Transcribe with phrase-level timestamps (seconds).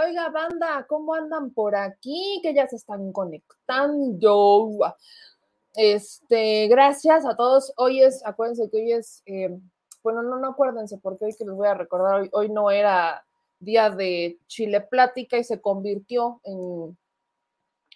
[0.00, 2.38] Oiga, banda, ¿cómo andan por aquí?
[2.40, 4.78] Que ya se están conectando.
[5.74, 7.72] Este, gracias a todos.
[7.76, 9.58] Hoy es, acuérdense que hoy es, eh,
[10.04, 13.26] bueno, no, no acuérdense, porque hoy que les voy a recordar, hoy, hoy no era
[13.58, 16.96] día de Chile Plática y se convirtió en.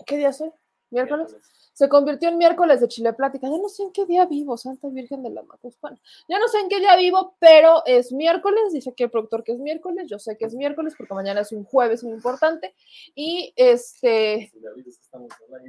[0.05, 0.51] ¿Qué día es hoy?
[0.91, 1.37] ¿Miércoles?
[1.73, 3.49] Se convirtió en miércoles de Chile Plática.
[3.49, 5.99] Ya no sé en qué día vivo, Santa Virgen de la Macuspana.
[6.29, 8.73] Ya no sé en qué día vivo, pero es miércoles.
[8.73, 10.07] Dice aquí el productor que es miércoles.
[10.09, 12.75] Yo sé que es miércoles porque mañana es un jueves muy importante.
[13.15, 14.53] Y este.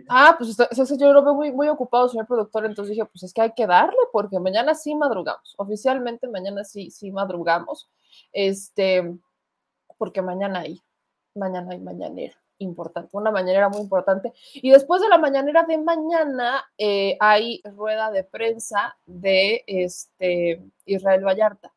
[0.09, 0.57] Ah, pues
[0.97, 2.65] yo lo veo muy, muy ocupado, señor productor.
[2.65, 5.55] Entonces dije, pues es que hay que darle porque mañana sí madrugamos.
[5.57, 7.89] Oficialmente mañana sí, sí madrugamos.
[8.33, 9.17] Este,
[9.97, 10.81] porque mañana hay,
[11.33, 14.33] mañana hay mañanera importante, una mañanera muy importante.
[14.53, 21.25] Y después de la mañanera de mañana eh, hay rueda de prensa de este, Israel
[21.25, 21.73] Vallarta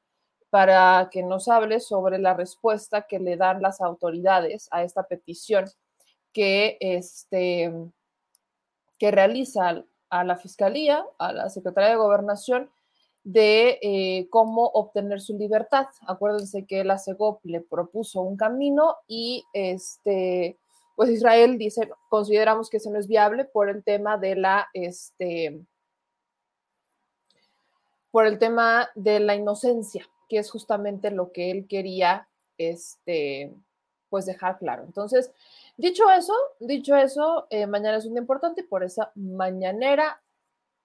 [0.50, 5.66] para que nos hable sobre la respuesta que le dan las autoridades a esta petición
[6.32, 7.72] que, este,
[8.98, 12.70] que realiza a la Fiscalía, a la Secretaría de Gobernación,
[13.24, 15.88] de eh, cómo obtener su libertad.
[16.06, 20.58] Acuérdense que la CEGOP le propuso un camino y este,
[20.96, 25.60] pues Israel dice, consideramos que eso no es viable por el tema de la, este,
[28.10, 33.54] por el tema de la inocencia, que es justamente lo que él quería, este,
[34.08, 34.84] pues dejar claro.
[34.84, 35.30] Entonces,
[35.76, 40.22] dicho eso, dicho eso, eh, mañana es un día importante y por esa mañanera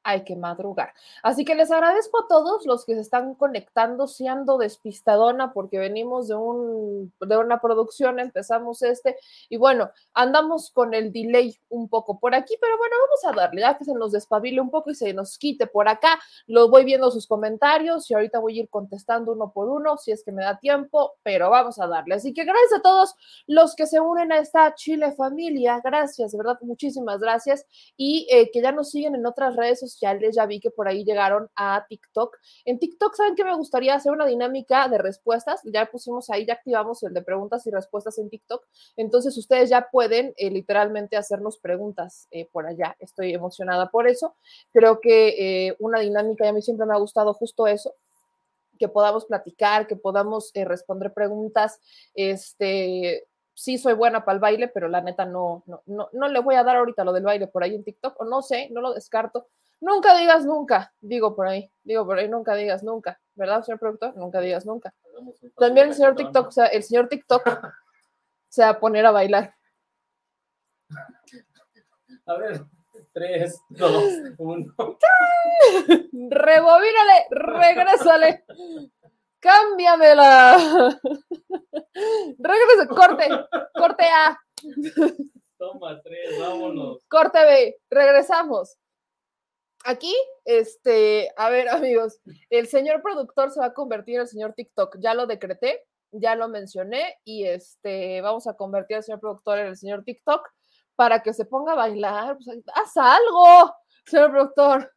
[0.03, 0.93] hay que madrugar.
[1.23, 6.27] Así que les agradezco a todos los que se están conectando, siendo despistadona, porque venimos
[6.27, 9.17] de, un, de una producción, empezamos este,
[9.49, 13.61] y bueno, andamos con el delay un poco por aquí, pero bueno, vamos a darle,
[13.61, 16.83] ya que se nos despabile un poco y se nos quite por acá, lo voy
[16.83, 20.31] viendo sus comentarios y ahorita voy a ir contestando uno por uno, si es que
[20.31, 22.15] me da tiempo, pero vamos a darle.
[22.15, 23.15] Así que gracias a todos
[23.45, 27.65] los que se unen a esta Chile familia, gracias, de verdad, muchísimas gracias,
[27.95, 30.87] y eh, que ya nos siguen en otras redes sociales sociales, ya vi que por
[30.87, 32.37] ahí llegaron a TikTok.
[32.65, 35.61] En TikTok, ¿saben que me gustaría hacer una dinámica de respuestas?
[35.65, 38.65] Ya pusimos ahí, ya activamos el de preguntas y respuestas en TikTok.
[38.97, 42.95] Entonces, ustedes ya pueden eh, literalmente hacernos preguntas eh, por allá.
[42.99, 44.35] Estoy emocionada por eso.
[44.71, 47.95] Creo que eh, una dinámica, y a mí siempre me ha gustado justo eso,
[48.79, 51.79] que podamos platicar, que podamos responder preguntas,
[52.15, 53.27] este,
[53.61, 56.55] sí soy buena para el baile, pero la neta no, no, no, no, le voy
[56.55, 58.93] a dar ahorita lo del baile por ahí en TikTok, o no sé, no lo
[58.93, 59.47] descarto,
[59.81, 64.15] Nunca digas nunca, digo por ahí, digo por ahí, nunca digas nunca, ¿verdad, señor productor?
[64.15, 64.93] Nunca digas nunca.
[65.57, 67.41] También el señor TikTok, o sea, el señor TikTok
[68.47, 69.55] se va a poner a bailar.
[72.27, 72.63] A ver,
[73.11, 74.03] tres, dos,
[74.37, 74.71] uno.
[76.29, 78.45] Rebobínale, regrésale.
[79.41, 80.99] Cámbiamela.
[82.39, 83.27] Regresa, corte,
[83.73, 84.37] corte A.
[85.57, 87.03] Toma tres, vámonos.
[87.09, 88.77] Corte B, regresamos
[89.85, 90.15] aquí,
[90.45, 94.97] este, a ver, amigos, el señor productor se va a convertir en el señor TikTok.
[94.99, 99.67] Ya lo decreté, ya lo mencioné y este, vamos a convertir al señor productor en
[99.67, 100.47] el señor TikTok
[100.95, 102.37] para que se ponga a bailar.
[102.43, 103.73] Pues, haz algo,
[104.05, 104.91] señor productor.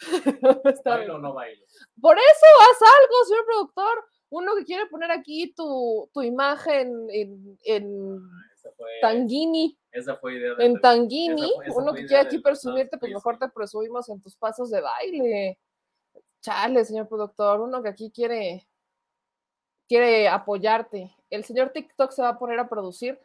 [0.84, 1.64] ¿Bailo o no bailo?
[2.00, 4.04] Por eso, haz algo, señor productor.
[4.30, 8.20] Uno que quiere poner aquí tu, tu imagen en, en
[9.00, 9.76] Tanguini.
[9.90, 14.20] Esa fue idea En Tanguini, uno que quiere aquí presumirte, pues mejor te presumimos en
[14.20, 15.58] tus pasos de baile.
[16.40, 18.68] Chale, señor productor, uno que aquí quiere,
[19.88, 21.14] quiere apoyarte.
[21.28, 23.18] El señor TikTok se va a poner a producir.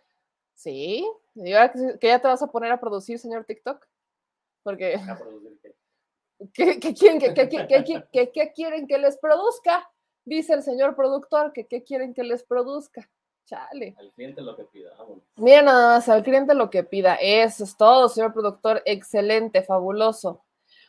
[0.56, 3.86] Sí, que ya te vas a poner a producir, señor TikTok.
[4.63, 4.98] Porque.
[6.53, 9.89] ¿Qué, quieren, que, quieren que les produzca?
[10.25, 13.09] Dice el señor productor que qué quieren que les produzca.
[13.45, 13.95] Chale.
[13.97, 14.91] Al cliente lo que pida.
[14.97, 15.23] vámonos.
[15.35, 17.15] Mira nada más, al cliente lo que pida.
[17.15, 18.81] Eso es todo, señor productor.
[18.85, 20.43] Excelente, fabuloso.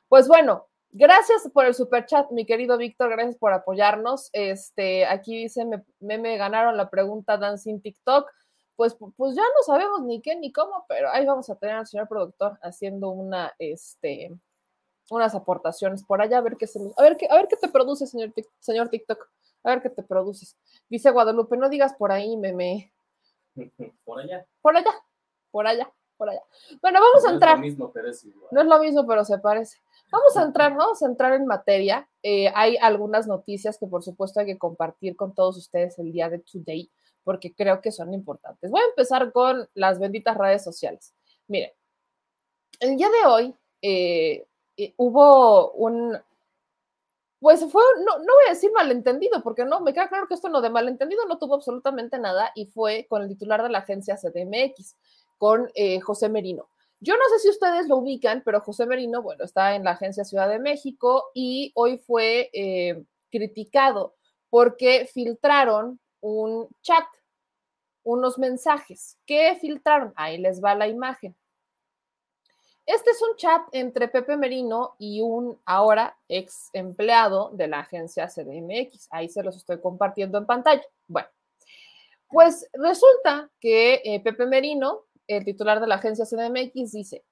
[0.08, 3.10] Pues bueno, gracias por el super chat, mi querido Víctor.
[3.10, 4.30] Gracias por apoyarnos.
[4.32, 8.30] Este, aquí dice, me, me, me ganaron la pregunta Dancing TikTok.
[8.74, 11.86] Pues, pues ya no sabemos ni qué ni cómo, pero ahí vamos a tener al
[11.86, 14.36] señor productor haciendo una, este,
[15.10, 17.68] unas aportaciones por allá, a ver qué se, a ver qué, a ver qué te
[17.68, 19.28] produce, señor, señor TikTok.
[19.64, 20.56] A ver qué te produces.
[20.88, 22.92] Dice Guadalupe, no digas por ahí, meme.
[24.04, 24.46] Por allá.
[24.60, 24.92] Por allá,
[25.50, 26.42] por allá, por allá.
[26.82, 27.56] Bueno, vamos a No es entrar.
[27.56, 28.48] lo mismo, pero es igual.
[28.52, 29.78] No es lo mismo, pero se parece.
[30.12, 32.08] Vamos a entrar, vamos a entrar en materia.
[32.22, 36.28] Eh, hay algunas noticias que por supuesto hay que compartir con todos ustedes el día
[36.28, 36.90] de today,
[37.24, 38.70] porque creo que son importantes.
[38.70, 41.14] Voy a empezar con las benditas redes sociales.
[41.48, 41.72] Miren,
[42.80, 44.46] el día de hoy eh,
[44.96, 46.18] hubo un,
[47.40, 50.48] pues fue, no, no voy a decir malentendido, porque no, me queda claro que esto
[50.48, 54.16] no de malentendido no tuvo absolutamente nada y fue con el titular de la agencia
[54.16, 54.96] CDMX,
[55.38, 56.68] con eh, José Merino.
[56.98, 60.24] Yo no sé si ustedes lo ubican, pero José Merino, bueno, está en la agencia
[60.24, 64.14] Ciudad de México y hoy fue eh, criticado
[64.48, 67.04] porque filtraron un chat,
[68.02, 69.18] unos mensajes.
[69.26, 70.14] ¿Qué filtraron?
[70.16, 71.36] Ahí les va la imagen.
[72.86, 78.28] Este es un chat entre Pepe Merino y un ahora ex empleado de la agencia
[78.28, 79.08] CDMX.
[79.10, 80.84] Ahí se los estoy compartiendo en pantalla.
[81.08, 81.26] Bueno,
[82.28, 87.24] pues resulta que eh, Pepe Merino, el titular de la agencia CDMX, dice,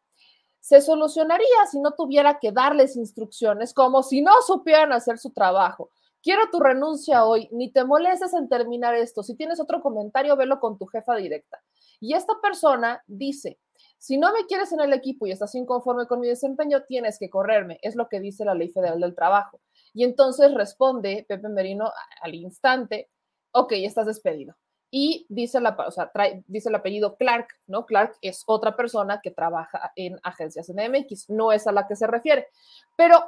[0.58, 5.90] se solucionaría si no tuviera que darles instrucciones como si no supieran hacer su trabajo.
[6.20, 9.23] Quiero tu renuncia hoy, ni te molestes en terminar esto.
[9.23, 11.62] Si tienes otro comentario, velo con tu jefa directa.
[12.00, 13.61] Y esta persona dice,
[14.04, 17.30] si no me quieres en el equipo y estás inconforme con mi desempeño, tienes que
[17.30, 17.78] correrme.
[17.80, 19.62] Es lo que dice la Ley Federal del Trabajo.
[19.94, 23.08] Y entonces responde Pepe Merino al instante,
[23.52, 24.56] ok, estás despedido.
[24.90, 27.87] Y dice, la, o trae, dice el apellido Clark, ¿no?
[27.87, 32.06] Clark es otra persona que trabaja en agencias NMX, no es a la que se
[32.06, 32.49] refiere.
[32.96, 33.25] Pero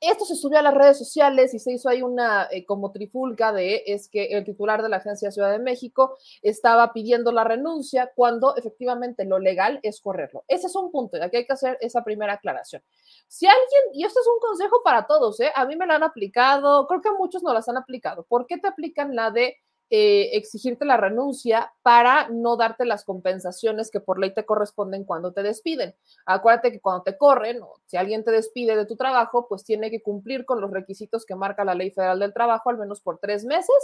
[0.00, 3.52] esto se subió a las redes sociales y se hizo ahí una eh, como trifulca
[3.52, 8.12] de es que el titular de la Agencia Ciudad de México estaba pidiendo la renuncia
[8.14, 10.44] cuando efectivamente lo legal es correrlo.
[10.48, 12.82] Ese es un punto, ya que hay que hacer esa primera aclaración.
[13.26, 15.50] Si alguien, y esto es un consejo para todos, ¿eh?
[15.54, 18.24] a mí me la han aplicado, creo que a muchos no las han aplicado.
[18.24, 19.56] ¿Por qué te aplican la de
[19.88, 25.32] eh, exigirte la renuncia para no darte las compensaciones que por ley te corresponden cuando
[25.32, 25.94] te despiden.
[26.24, 29.90] Acuérdate que cuando te corren, o si alguien te despide de tu trabajo, pues tiene
[29.90, 33.18] que cumplir con los requisitos que marca la ley federal del trabajo, al menos por
[33.18, 33.76] tres meses,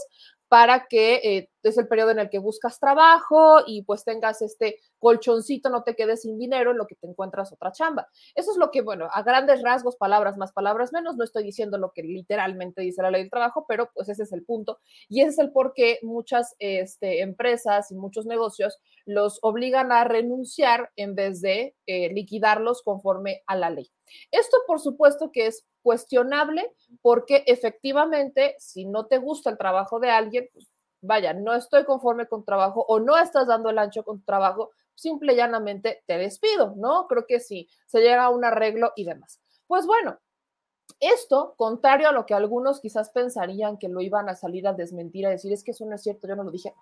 [0.49, 4.81] para que eh, es el periodo en el que buscas trabajo y pues tengas este
[4.99, 8.09] colchoncito, no te quedes sin dinero en lo que te encuentras otra chamba.
[8.35, 11.79] Eso es lo que, bueno, a grandes rasgos, palabras más, palabras menos, no estoy diciendo
[11.79, 14.79] lo que literalmente dice la ley del trabajo, pero pues ese es el punto.
[15.09, 20.05] Y ese es el por qué muchas este, empresas y muchos negocios los obligan a
[20.05, 23.91] renunciar en vez de eh, liquidarlos conforme a la ley.
[24.31, 26.71] Esto, por supuesto, que es cuestionable
[27.01, 30.69] porque efectivamente, si no te gusta el trabajo de alguien, pues
[31.03, 35.33] vaya, no estoy conforme con trabajo o no estás dando el ancho con trabajo, simple
[35.33, 37.07] y llanamente te despido, ¿no?
[37.09, 39.41] Creo que sí, se llega a un arreglo y demás.
[39.67, 40.19] Pues bueno,
[41.03, 45.27] esto, contrario a lo que algunos quizás pensarían que lo iban a salir a desmentir,
[45.27, 46.73] a decir, es que eso no es cierto, yo no lo dije.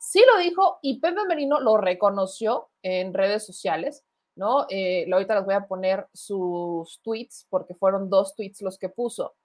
[0.00, 4.66] Sí lo dijo y Pepe Merino lo reconoció en redes sociales, ¿no?
[4.70, 9.36] Eh, ahorita les voy a poner sus tweets porque fueron dos tweets los que puso.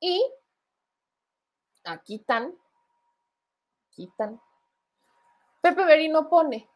[0.00, 0.24] Y
[1.84, 2.54] aquí están,
[3.90, 4.40] aquí están.
[5.60, 6.70] Pepe Merino pone,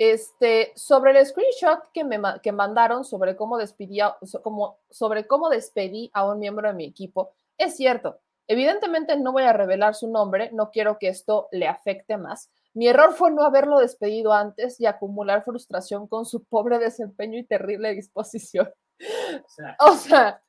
[0.00, 6.10] este, sobre el screenshot que me que mandaron sobre cómo despedía, como, sobre cómo despedí
[6.14, 8.18] a un miembro de mi equipo, es cierto.
[8.48, 12.50] Evidentemente no voy a revelar su nombre, no quiero que esto le afecte más.
[12.72, 17.44] Mi error fue no haberlo despedido antes y acumular frustración con su pobre desempeño y
[17.44, 18.72] terrible disposición.
[19.44, 20.42] O sea, O sea,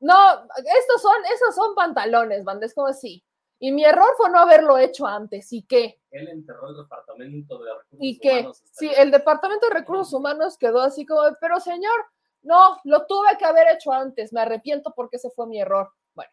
[0.00, 3.24] no, estos son, esos son pantalones, banda, es como así.
[3.58, 5.52] Y mi error fue no haberlo hecho antes.
[5.52, 5.98] ¿Y qué?
[6.10, 8.30] él enterró el departamento de recursos ¿Y qué?
[8.30, 8.62] humanos.
[8.70, 12.06] Sí, el Departamento de Recursos Humanos quedó así como, pero señor,
[12.42, 15.90] no, lo tuve que haber hecho antes, me arrepiento porque ese fue mi error.
[16.14, 16.30] Bueno,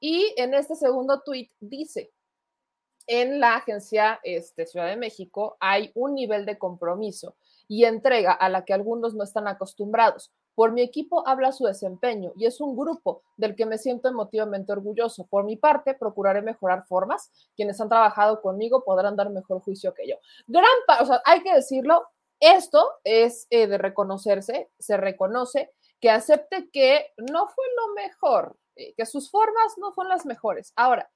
[0.00, 2.12] y en este segundo tuit dice,
[3.06, 7.36] en la agencia este, Ciudad de México hay un nivel de compromiso
[7.68, 10.32] y entrega a la que algunos no están acostumbrados.
[10.54, 14.72] Por mi equipo habla su desempeño y es un grupo del que me siento emotivamente
[14.72, 15.26] orgulloso.
[15.26, 17.30] Por mi parte, procuraré mejorar formas.
[17.56, 20.16] Quienes han trabajado conmigo podrán dar mejor juicio que yo.
[20.46, 20.64] Gran,
[21.00, 22.06] o hay que decirlo,
[22.40, 28.94] esto es eh, de reconocerse, se reconoce que acepte que no fue lo mejor eh,
[28.96, 30.72] que sus formas no son las mejores.
[30.76, 31.10] Ahora,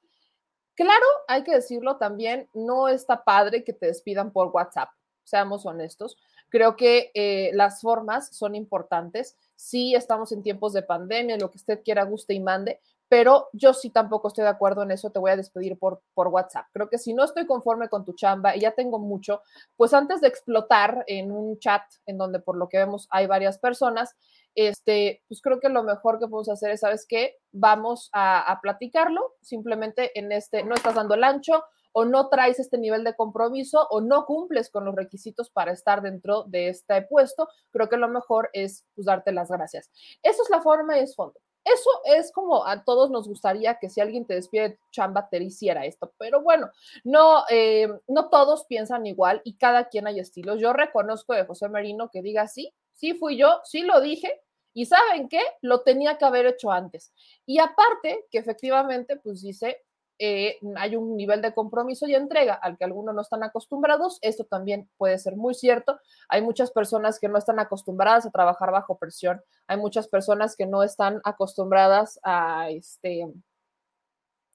[0.74, 4.90] claro, hay que decirlo también, no está padre que te despidan por WhatsApp,
[5.24, 6.16] seamos honestos.
[6.48, 9.36] Creo que eh, las formas son importantes.
[9.56, 13.72] Sí, estamos en tiempos de pandemia, lo que usted quiera, guste y mande, pero yo
[13.72, 16.66] sí tampoco estoy de acuerdo en eso, te voy a despedir por, por WhatsApp.
[16.72, 19.42] Creo que si no estoy conforme con tu chamba y ya tengo mucho,
[19.76, 23.58] pues antes de explotar en un chat en donde por lo que vemos hay varias
[23.58, 24.14] personas,
[24.54, 27.36] este, pues creo que lo mejor que podemos hacer es, ¿sabes qué?
[27.52, 31.62] Vamos a, a platicarlo, simplemente en este, no estás dando el ancho
[31.98, 36.02] o no traes este nivel de compromiso o no cumples con los requisitos para estar
[36.02, 39.90] dentro de este puesto, creo que lo mejor es pues, darte las gracias.
[40.22, 41.40] Eso es la forma y es fondo.
[41.64, 45.86] Eso es como a todos nos gustaría que si alguien te despide chamba te hiciera
[45.86, 46.70] esto, pero bueno,
[47.02, 50.60] no, eh, no todos piensan igual y cada quien hay estilos.
[50.60, 54.42] Yo reconozco de José Merino que diga sí, sí fui yo, sí lo dije,
[54.74, 57.10] y saben qué, lo tenía que haber hecho antes.
[57.46, 59.85] Y aparte, que efectivamente, pues dice,
[60.18, 64.18] eh, hay un nivel de compromiso y entrega al que algunos no están acostumbrados.
[64.22, 65.98] Esto también puede ser muy cierto.
[66.28, 69.42] Hay muchas personas que no están acostumbradas a trabajar bajo presión.
[69.66, 73.26] Hay muchas personas que no están acostumbradas a este.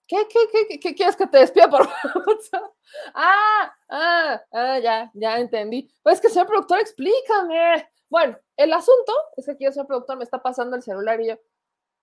[0.08, 1.88] ¿Qué, qué, qué, qué quieres que te despida por
[3.14, 5.90] ah, ah, ah, ya, ya entendí.
[6.04, 7.88] Pues que, señor productor, explícame.
[8.10, 11.28] Bueno, el asunto es que aquí el señor productor me está pasando el celular y
[11.28, 11.40] yo,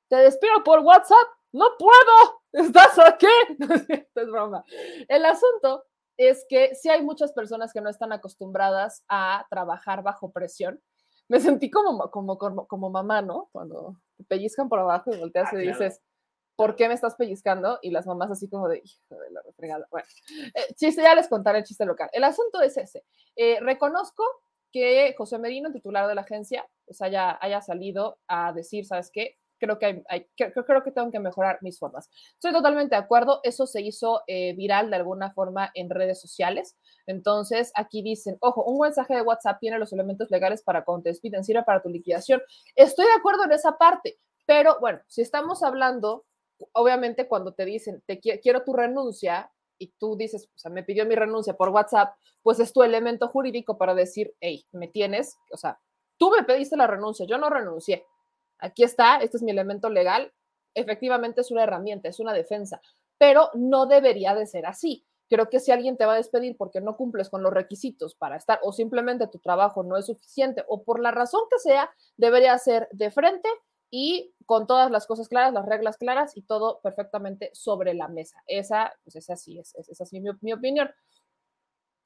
[0.09, 3.27] te despido por WhatsApp no puedo, ¿estás aquí?
[4.15, 4.65] es broma.
[5.09, 5.85] El asunto
[6.17, 10.83] es que sí hay muchas personas que no están acostumbradas a trabajar bajo presión.
[11.29, 13.49] Me sentí como, como, como, mamá, ¿no?
[13.53, 16.01] Cuando te pellizcan por abajo y volteas ah, y dices,
[16.57, 17.79] ¿por qué me estás pellizcando?
[17.83, 19.87] Y las mamás así como de, hijo de la refregada.
[19.91, 20.09] Bueno,
[20.55, 22.09] eh, chiste, ya les contaré el chiste local.
[22.13, 23.05] El asunto es ese.
[23.37, 24.25] Eh, reconozco
[24.73, 29.37] que José Merino, titular de la agencia, pues haya, haya salido a decir, ¿sabes qué?
[29.59, 32.09] Creo que, hay, creo, que tengo que mejorar mis formas.
[32.35, 36.77] Estoy totalmente de acuerdo, eso se hizo eh, viral de alguna forma en redes sociales.
[37.07, 41.11] Entonces, aquí dicen, ojo, un mensaje de WhatsApp tiene los elementos legales para cuando te
[41.11, 42.43] despiden, sirve para tu liquidación.
[42.77, 46.25] Estoy de acuerdo en esa parte, pero bueno, si estamos hablando,
[46.73, 51.07] obviamente cuando te dicen, te quiero tu renuncia, y tú dices, o sea, me pidió
[51.07, 55.57] mi renuncia por WhatsApp, pues es tu elemento jurídico para decir, hey, me tienes, o
[55.57, 55.81] sea,
[56.19, 58.05] tú me pediste la renuncia, yo no renuncié,
[58.59, 60.33] aquí está, este es mi elemento legal,
[60.75, 62.81] efectivamente es una herramienta, es una defensa,
[63.19, 65.05] pero no debería de ser así.
[65.29, 68.37] Creo que si alguien te va a despedir porque no cumples con los requisitos para
[68.37, 72.57] estar o simplemente tu trabajo no es suficiente o por la razón que sea, debería
[72.57, 73.49] ser de frente
[73.91, 78.43] y con todas las cosas claras, las reglas claras y todo perfectamente sobre la mesa.
[78.47, 80.91] Esa, pues esa sí es, es, así mi, mi opinión.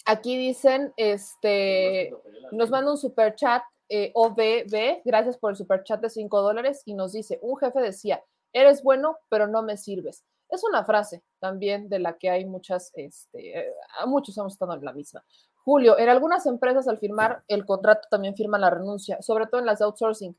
[0.04, 2.12] Aquí dicen, este,
[2.50, 3.62] nos manda un super chat
[3.94, 7.78] eh, OBB, gracias por el super chat de 5 dólares y nos dice, un jefe
[7.78, 10.24] decía, eres bueno, pero no me sirves.
[10.48, 13.70] Es una frase también de la que hay muchas, este, eh,
[14.06, 15.22] muchos hemos estado en la misma.
[15.62, 19.66] Julio, en algunas empresas al firmar el contrato también firman la renuncia, sobre todo en
[19.66, 20.34] las de outsourcing.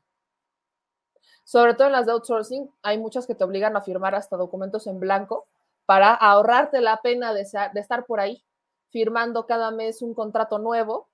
[1.44, 4.88] Sobre todo en las de outsourcing, hay muchas que te obligan a firmar hasta documentos
[4.88, 5.46] en blanco
[5.86, 8.42] para ahorrarte la pena de, de estar por ahí
[8.90, 11.08] firmando cada mes un contrato nuevo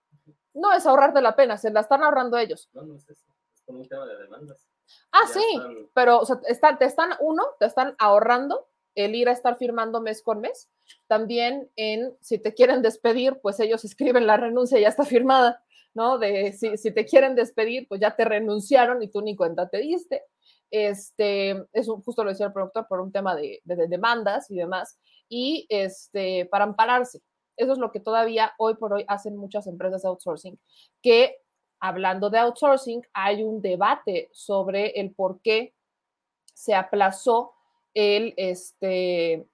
[0.55, 2.69] no es ahorrarte la pena, se la están ahorrando ellos.
[2.73, 4.67] No, no es eso, es como un tema de demandas.
[5.13, 9.33] Ah, sí, pero o sea, están, te están, uno, te están ahorrando el ir a
[9.33, 10.69] estar firmando mes con mes.
[11.07, 15.63] También en, si te quieren despedir, pues ellos escriben la renuncia y ya está firmada,
[15.95, 16.19] ¿no?
[16.19, 19.79] De si, si te quieren despedir, pues ya te renunciaron y tú ni cuenta te
[19.79, 20.25] diste.
[20.71, 24.57] Este, eso justo lo decía el productor por un tema de, de, de demandas y
[24.57, 24.99] demás.
[25.29, 27.21] Y este, para ampararse,
[27.61, 30.59] eso es lo que todavía hoy por hoy hacen muchas empresas de outsourcing,
[31.03, 31.37] que
[31.81, 35.75] hablando de outsourcing, hay un debate sobre el por qué
[36.53, 37.53] se aplazó
[37.95, 39.47] el, este,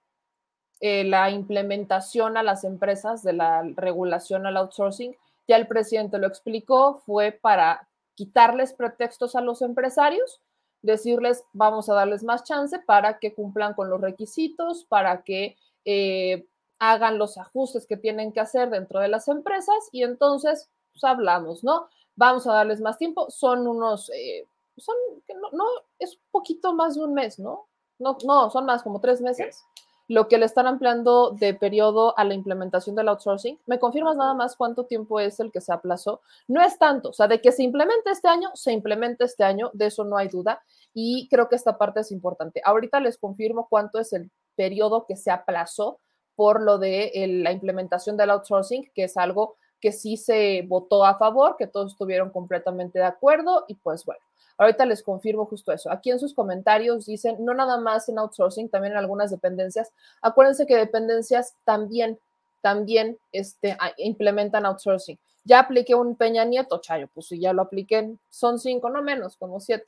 [0.79, 5.15] eh, la implementación a las empresas de la regulación al outsourcing.
[5.47, 10.41] Ya el presidente lo explicó, fue para quitarles pretextos a los empresarios,
[10.81, 16.45] decirles vamos a darles más chance para que cumplan con los requisitos, para que eh,
[16.79, 21.63] hagan los ajustes que tienen que hacer dentro de las empresas y entonces pues, hablamos,
[21.63, 21.87] ¿no?
[22.15, 24.45] Vamos a darles más tiempo, son unos, eh,
[24.77, 24.95] son,
[25.41, 25.65] no, no,
[25.99, 27.67] es un poquito más de un mes, ¿no?
[27.99, 29.63] No, no, son más como tres meses.
[30.09, 33.59] Lo que le están ampliando de periodo a la implementación del outsourcing.
[33.65, 36.21] ¿Me confirmas nada más cuánto tiempo es el que se aplazó?
[36.47, 39.69] No es tanto, o sea, de que se implemente este año, se implementa este año,
[39.73, 40.63] de eso no hay duda.
[40.93, 42.61] Y creo que esta parte es importante.
[42.63, 45.99] Ahorita les confirmo cuánto es el periodo que se aplazó
[46.37, 47.11] por lo de
[47.43, 51.93] la implementación del outsourcing, que es algo que sí se votó a favor, que todos
[51.93, 54.21] estuvieron completamente de acuerdo y pues bueno,
[54.59, 55.91] ahorita les confirmo justo eso.
[55.91, 59.91] Aquí en sus comentarios dicen, no nada más en outsourcing, también en algunas dependencias.
[60.21, 62.19] Acuérdense que dependencias también,
[62.61, 65.17] también este, implementan outsourcing.
[65.43, 69.37] Ya apliqué un Peña Nieto, Chayo, pues si ya lo apliqué, son cinco, no menos,
[69.37, 69.87] como siete.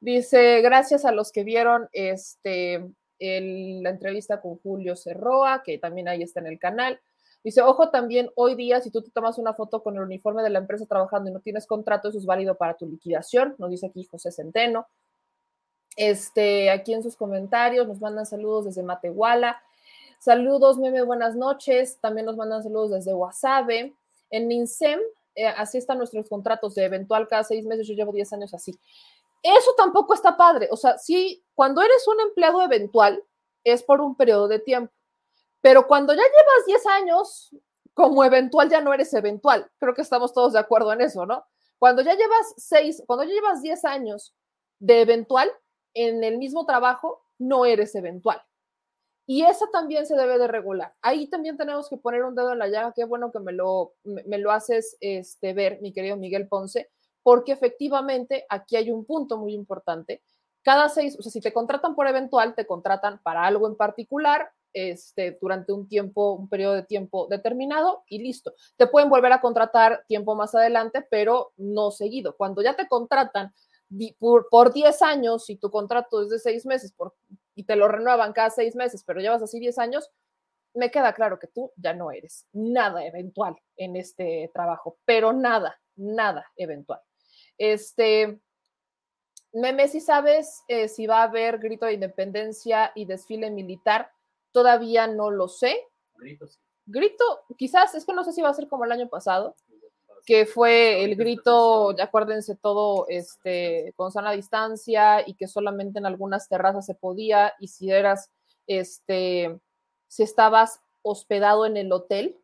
[0.00, 2.84] Dice, gracias a los que vieron este,
[3.82, 7.00] la entrevista con Julio Cerroa, que también ahí está en el canal.
[7.42, 10.50] Dice, ojo también, hoy día, si tú te tomas una foto con el uniforme de
[10.50, 13.86] la empresa trabajando y no tienes contrato, eso es válido para tu liquidación, nos dice
[13.86, 14.86] aquí José Centeno.
[15.96, 19.62] Este, aquí en sus comentarios nos mandan saludos desde Matehuala.
[20.18, 21.98] Saludos, meme, buenas noches.
[22.00, 23.94] También nos mandan saludos desde Wasabe.
[24.30, 24.98] En NINSEM,
[25.34, 27.86] eh, así están nuestros contratos de eventual cada seis meses.
[27.86, 28.74] Yo llevo diez años así.
[29.44, 30.68] Eso tampoco está padre.
[30.70, 33.22] O sea, sí, cuando eres un empleado eventual,
[33.62, 34.92] es por un periodo de tiempo.
[35.60, 37.50] Pero cuando ya llevas 10 años,
[37.94, 39.70] como eventual ya no eres eventual.
[39.78, 41.44] Creo que estamos todos de acuerdo en eso, ¿no?
[41.78, 44.34] Cuando ya llevas 6, cuando ya llevas 10 años
[44.78, 45.50] de eventual
[45.94, 48.42] en el mismo trabajo, no eres eventual.
[49.26, 50.94] Y eso también se debe de regular.
[51.00, 52.92] Ahí también tenemos que poner un dedo en la llaga.
[52.94, 56.90] Qué bueno que me lo, me, lo haces este, ver, mi querido Miguel Ponce,
[57.24, 60.22] porque efectivamente aquí hay un punto muy importante.
[60.62, 64.50] Cada seis, o sea, si te contratan por eventual, te contratan para algo en particular
[64.72, 68.54] este, durante un tiempo, un periodo de tiempo determinado y listo.
[68.76, 72.36] Te pueden volver a contratar tiempo más adelante, pero no seguido.
[72.36, 73.52] Cuando ya te contratan
[74.18, 77.14] por, por 10 años y tu contrato es de 6 meses por,
[77.54, 80.10] y te lo renuevan cada 6 meses, pero llevas así 10 años,
[80.74, 85.80] me queda claro que tú ya no eres nada eventual en este trabajo, pero nada,
[85.96, 87.00] nada eventual.
[87.58, 88.38] Este,
[89.52, 94.10] Meme, si sabes eh, si va a haber grito de independencia y desfile militar,
[94.52, 95.78] todavía no lo sé.
[96.16, 96.58] Grito, sí.
[96.86, 97.24] Grito,
[97.56, 99.54] quizás, es que no sé si va a ser como el año pasado,
[100.26, 106.48] que fue el grito, acuérdense todo, este, con sana distancia y que solamente en algunas
[106.48, 108.30] terrazas se podía y si eras,
[108.66, 109.58] este,
[110.08, 112.38] si estabas hospedado en el hotel,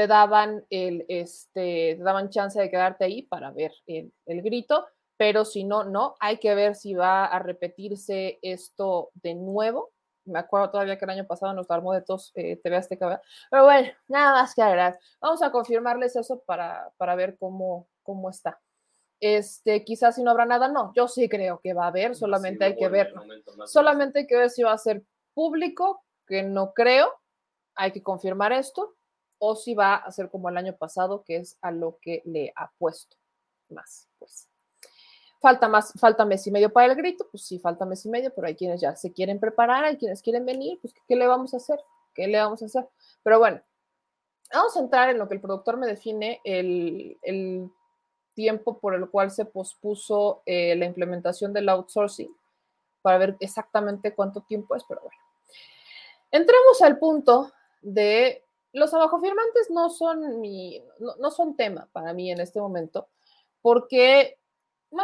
[0.00, 4.86] te daban el, este, te daban chance de quedarte ahí para ver el, el grito,
[5.18, 9.90] pero si no, no, hay que ver si va a repetirse esto de nuevo.
[10.24, 13.64] Me acuerdo todavía que el año pasado nos armó de tos eh, TV Azteca, pero
[13.64, 14.98] bueno, nada más que agregar.
[15.20, 18.58] Vamos a confirmarles eso para, para ver cómo, cómo está.
[19.20, 22.64] Este, quizás si no habrá nada, no, yo sí creo que va a haber, solamente
[22.64, 23.12] hay que ver,
[23.66, 27.12] solamente hay que ver si va a ser público, que no creo,
[27.74, 28.94] hay que confirmar esto,
[29.40, 32.52] o si va a ser como el año pasado, que es a lo que le
[32.54, 33.16] ha puesto
[33.70, 34.46] más, pues.
[35.40, 38.30] Falta más, falta mes y medio para el grito, pues sí, falta mes y medio,
[38.34, 41.54] pero hay quienes ya se quieren preparar, hay quienes quieren venir, pues ¿qué, le vamos
[41.54, 41.80] a hacer?
[42.14, 42.86] ¿Qué le vamos a hacer?
[43.22, 43.62] Pero bueno,
[44.52, 47.70] vamos a entrar en lo que el productor me define el,
[48.34, 52.30] tiempo por el cual se pospuso eh, la implementación del outsourcing
[53.02, 55.16] para ver exactamente cuánto tiempo es, pero bueno.
[56.30, 57.50] Entremos al punto
[57.82, 60.82] de los abajofirmantes no son mi,
[61.18, 63.08] no son tema para mí en este momento,
[63.62, 64.38] porque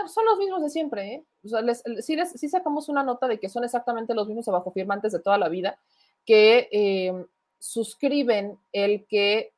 [0.09, 1.25] son los mismos de siempre, ¿eh?
[1.45, 5.13] O sea, les, sí, sacamos una nota de que son exactamente los mismos abajo firmantes
[5.13, 5.79] de toda la vida
[6.25, 7.27] que eh,
[7.59, 9.53] suscriben el que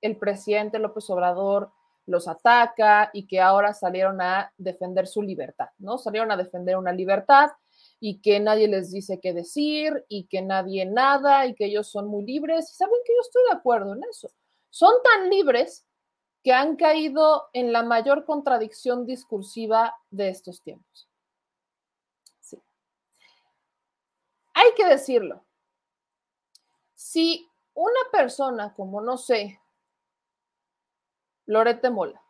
[0.00, 1.72] el presidente López Obrador
[2.06, 5.98] los ataca y que ahora salieron a defender su libertad, ¿no?
[5.98, 7.50] Salieron a defender una libertad
[8.06, 12.06] y que nadie les dice qué decir y que nadie nada y que ellos son
[12.06, 12.70] muy libres.
[12.70, 14.30] Y saben que yo estoy de acuerdo en eso.
[14.68, 15.86] Son tan libres
[16.42, 21.08] que han caído en la mayor contradicción discursiva de estos tiempos.
[22.40, 22.62] Sí.
[24.52, 25.42] Hay que decirlo.
[26.92, 29.58] Si una persona como, no sé,
[31.46, 32.22] Lorete Mola,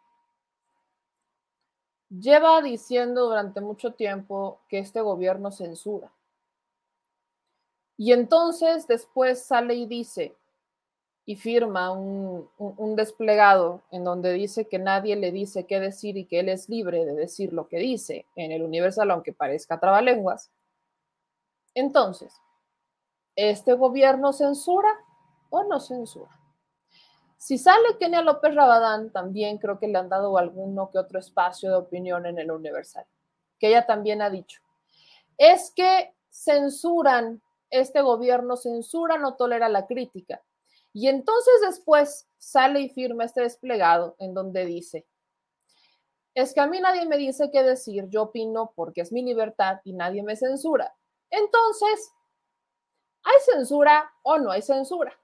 [2.09, 6.13] lleva diciendo durante mucho tiempo que este gobierno censura,
[7.97, 10.35] y entonces después sale y dice,
[11.27, 16.41] y firma un, desplegado en donde dice que nadie le dice qué decir y que
[16.41, 20.51] él es libre de decir lo que dice en el Universal, aunque parezca trabalenguas.
[21.75, 22.41] Entonces,
[23.37, 24.91] ¿este gobierno censura
[25.51, 26.31] o no censura?
[27.45, 31.69] Si sale Kenia López Rabadán, también creo que le han dado alguno que otro espacio
[31.69, 33.05] de opinión en el Universal,
[33.59, 34.63] que ella también ha dicho.
[35.37, 40.41] Es que censuran, este gobierno censura, no tolera la crítica
[40.95, 45.07] y entonces después sale y firma este desplegado en donde dice,
[46.33, 49.83] es que a mí nadie me dice qué decir, yo opino porque es mi libertad
[49.85, 50.95] y nadie me censura.
[51.29, 52.11] Entonces,
[53.23, 55.15] ¿hay censura o no hay censura?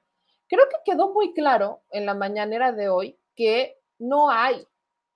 [0.50, 4.66] Creo que quedó muy claro en la mañanera de hoy que no hay,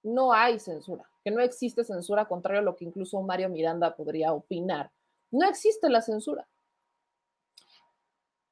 [0.05, 4.33] no hay censura, que no existe censura, contrario a lo que incluso Mario Miranda podría
[4.33, 4.92] opinar.
[5.33, 6.47] No existe la censura.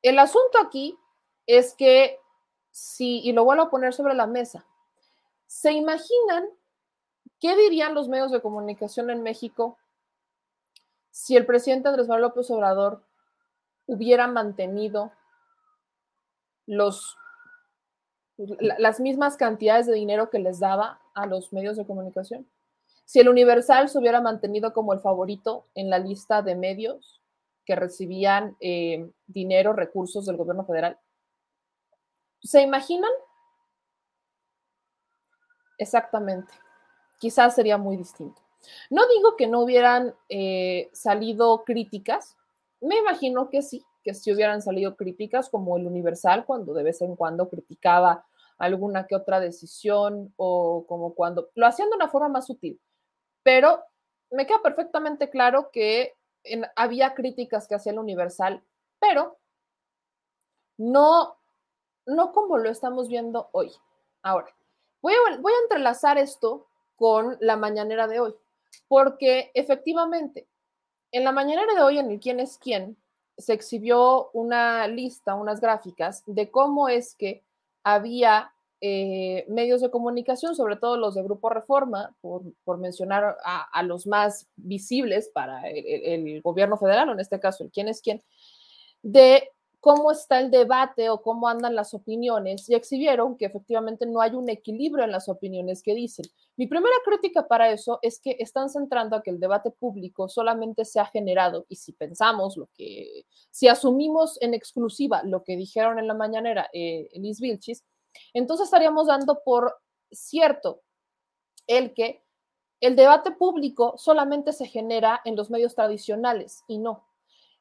[0.03, 0.99] El asunto aquí
[1.47, 2.19] es que
[2.73, 4.67] si, y lo vuelvo a poner sobre la mesa,
[5.47, 6.49] ¿se imaginan
[7.39, 9.79] qué dirían los medios de comunicación en México
[11.13, 13.05] si el presidente Andrés Manuel López Obrador
[13.87, 15.13] hubiera mantenido
[16.67, 17.17] los,
[18.37, 22.49] las mismas cantidades de dinero que les daba a los medios de comunicación?
[23.05, 27.21] Si el Universal se hubiera mantenido como el favorito en la lista de medios
[27.65, 30.99] que recibían eh, dinero, recursos del gobierno federal,
[32.43, 33.11] ¿se imaginan?
[35.79, 36.53] Exactamente.
[37.19, 38.41] Quizás sería muy distinto.
[38.91, 42.37] No digo que no hubieran eh, salido críticas,
[42.81, 47.01] me imagino que sí, que sí hubieran salido críticas como el Universal cuando de vez
[47.03, 48.27] en cuando criticaba
[48.59, 52.81] alguna que otra decisión o como cuando lo hacían de una forma más sutil.
[53.43, 53.83] Pero
[54.31, 56.15] me queda perfectamente claro que
[56.77, 58.63] había críticas que hacía el Universal,
[58.99, 59.39] pero
[60.79, 61.37] no,
[62.07, 63.73] no como lo estamos viendo hoy.
[64.23, 64.55] Ahora,
[65.01, 68.35] voy voy a entrelazar esto con la mañanera de hoy,
[68.89, 70.49] porque efectivamente,
[71.11, 72.97] en la mañanera de hoy, en el quién es quién,
[73.37, 77.43] se exhibió una lista, unas gráficas de cómo es que
[77.83, 82.43] había eh, medios de comunicación, sobre todo los de Grupo Reforma, por,
[82.79, 87.71] mencionar a, los más visibles para el, el, gobierno federal, o en este caso el
[87.71, 88.23] quién es quién,
[89.03, 89.49] de
[89.83, 94.31] cómo está el debate o cómo andan las opiniones y exhibieron que efectivamente no hay
[94.31, 96.25] un equilibrio en las opiniones que dicen.
[96.57, 100.85] Mi primera crítica para eso es que están centrando a que el debate público solamente
[100.85, 105.99] se ha generado y si pensamos lo que, si asumimos en exclusiva lo que dijeron
[105.99, 107.85] en la mañanera eh, Liz Vilchis,
[108.35, 109.79] entonces estaríamos dando por
[110.13, 110.83] cierto
[111.67, 112.23] el que
[112.81, 117.05] el debate público solamente se genera en los medios tradicionales y no.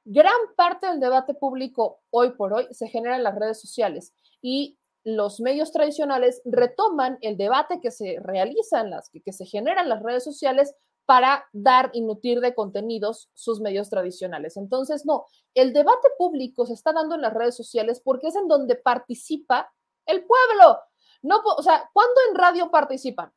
[0.03, 4.79] Gran parte del debate público hoy por hoy se genera en las redes sociales y
[5.03, 9.89] los medios tradicionales retoman el debate que se realiza en las que, se genera en
[9.89, 14.57] las redes sociales para dar y nutrir de contenidos sus medios tradicionales.
[14.57, 18.47] Entonces, no, el debate público se está dando en las redes sociales porque es en
[18.47, 19.71] donde participa
[20.05, 20.79] el pueblo.
[21.23, 23.31] No, o sea, ¿cuándo en radio participan?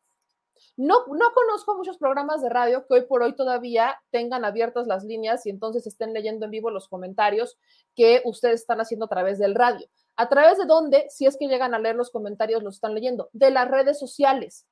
[0.76, 5.04] No, no conozco muchos programas de radio que hoy por hoy todavía tengan abiertas las
[5.04, 7.56] líneas y entonces estén leyendo en vivo los comentarios
[7.94, 9.86] que ustedes están haciendo a través del radio.
[10.16, 11.06] ¿A través de dónde?
[11.10, 13.30] Si es que llegan a leer los comentarios, los están leyendo.
[13.32, 14.66] De las redes sociales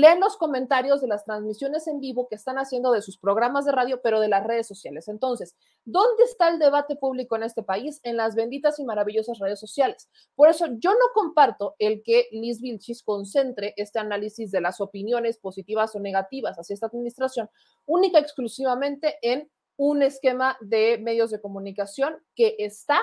[0.00, 3.70] leen los comentarios de las transmisiones en vivo que están haciendo de sus programas de
[3.70, 5.06] radio, pero de las redes sociales.
[5.06, 5.54] Entonces,
[5.84, 8.00] ¿dónde está el debate público en este país?
[8.02, 10.08] En las benditas y maravillosas redes sociales.
[10.34, 15.38] Por eso yo no comparto el que Liz Vilchis concentre este análisis de las opiniones
[15.38, 17.48] positivas o negativas hacia esta administración
[17.86, 23.00] única exclusivamente en un esquema de medios de comunicación que está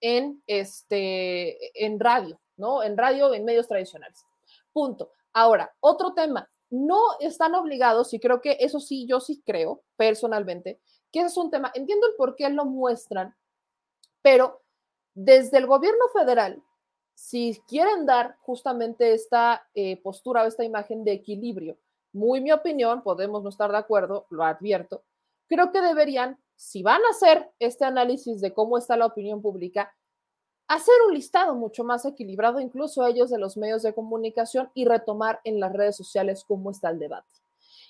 [0.00, 2.84] en este en radio, ¿no?
[2.84, 4.24] En radio, en medios tradicionales.
[4.72, 5.10] Punto.
[5.38, 10.80] Ahora, otro tema, no están obligados, y creo que eso sí, yo sí creo personalmente,
[11.12, 13.36] que es un tema, entiendo el por qué lo muestran,
[14.20, 14.62] pero
[15.14, 16.60] desde el gobierno federal,
[17.14, 21.78] si quieren dar justamente esta eh, postura o esta imagen de equilibrio,
[22.12, 25.04] muy mi opinión, podemos no estar de acuerdo, lo advierto,
[25.46, 29.94] creo que deberían, si van a hacer este análisis de cómo está la opinión pública,
[30.68, 35.40] hacer un listado mucho más equilibrado, incluso ellos de los medios de comunicación, y retomar
[35.44, 37.28] en las redes sociales cómo está el debate.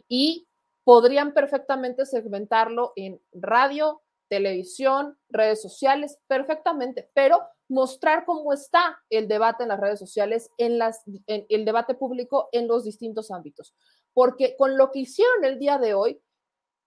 [0.08, 0.48] Y
[0.84, 9.64] podrían perfectamente segmentarlo en radio, televisión, redes sociales, perfectamente, pero mostrar cómo está el debate
[9.64, 13.74] en las redes sociales, en, las, en el debate público en los distintos ámbitos.
[14.14, 16.22] Porque con lo que hicieron el día de hoy,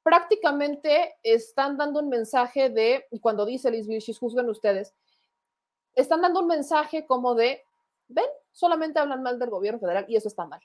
[0.04, 4.96] prácticamente están dando un mensaje de, y cuando dice Liz Vilchis, juzguen ustedes,
[5.96, 7.64] están dando un mensaje como de,
[8.08, 10.62] ven, solamente hablan mal del gobierno federal y eso está mal.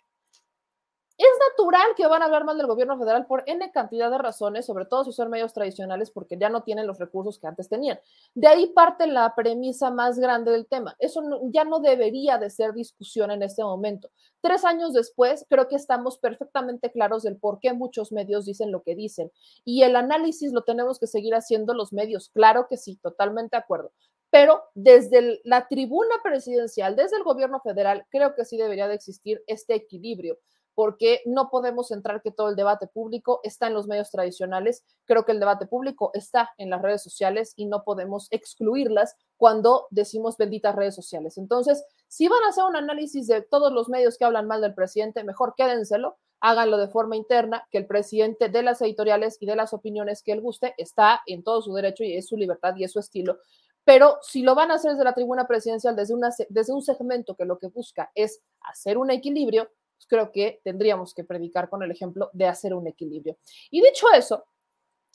[1.18, 4.66] Es natural que van a hablar mal del gobierno federal por N cantidad de razones,
[4.66, 7.98] sobre todo si son medios tradicionales, porque ya no tienen los recursos que antes tenían.
[8.34, 10.94] De ahí parte la premisa más grande del tema.
[10.98, 14.10] Eso ya no debería de ser discusión en este momento.
[14.42, 18.82] Tres años después, creo que estamos perfectamente claros del por qué muchos medios dicen lo
[18.82, 19.32] que dicen.
[19.64, 22.28] Y el análisis lo tenemos que seguir haciendo los medios.
[22.28, 23.90] Claro que sí, totalmente de acuerdo
[24.30, 29.42] pero desde la tribuna presidencial, desde el gobierno federal, creo que sí debería de existir
[29.46, 30.38] este equilibrio
[30.76, 34.84] porque no podemos centrar que todo el debate público está en los medios tradicionales.
[35.06, 39.86] Creo que el debate público está en las redes sociales y no podemos excluirlas cuando
[39.90, 41.38] decimos benditas redes sociales.
[41.38, 44.74] Entonces, si van a hacer un análisis de todos los medios que hablan mal del
[44.74, 49.56] presidente, mejor quédenselo, háganlo de forma interna, que el presidente de las editoriales y de
[49.56, 52.84] las opiniones que él guste está en todo su derecho y es su libertad y
[52.84, 53.38] es su estilo.
[53.87, 56.16] Pero si lo van a hacer desde la tribuna presidencial, desde,
[56.49, 61.14] desde un segmento que lo que busca es hacer un equilibrio, pues creo que tendríamos
[61.14, 63.38] que predicar con el ejemplo de hacer un equilibrio.
[63.70, 64.44] Y dicho eso,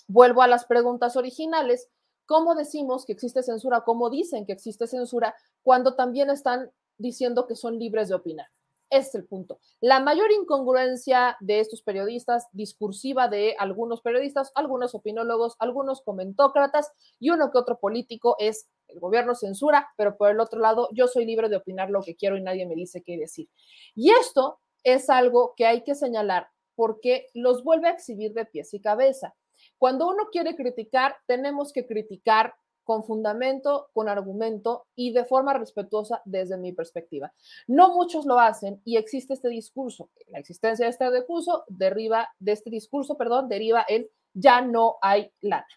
[0.07, 1.89] vuelvo a las preguntas originales.
[2.25, 3.81] ¿Cómo decimos que existe censura?
[3.81, 8.47] ¿Cómo dicen que existe censura cuando también están diciendo que son libres de opinar?
[8.91, 9.59] Este es el punto.
[9.79, 17.29] La mayor incongruencia de estos periodistas, discursiva de algunos periodistas, algunos opinólogos, algunos comentócratas y
[17.29, 21.25] uno que otro político es el gobierno censura, pero por el otro lado, yo soy
[21.25, 23.47] libre de opinar lo que quiero y nadie me dice qué decir.
[23.95, 28.73] Y esto es algo que hay que señalar porque los vuelve a exhibir de pies
[28.73, 29.35] y cabeza.
[29.77, 36.21] Cuando uno quiere criticar, tenemos que criticar con fundamento, con argumento y de forma respetuosa
[36.25, 37.33] desde mi perspectiva.
[37.67, 40.09] No muchos lo hacen y existe este discurso.
[40.27, 45.31] La existencia de este discurso deriva de este discurso, perdón, deriva en ya no hay
[45.41, 45.67] lana.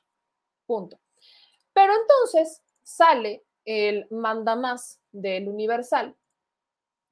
[0.66, 0.98] Punto.
[1.72, 6.14] Pero entonces sale el mandamás del Universal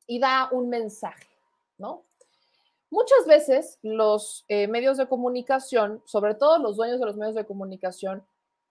[0.07, 1.29] y da un mensaje,
[1.79, 2.05] ¿no?
[2.91, 7.47] Muchas veces los eh, medios de comunicación, sobre todo los dueños de los medios de
[7.47, 8.23] comunicación,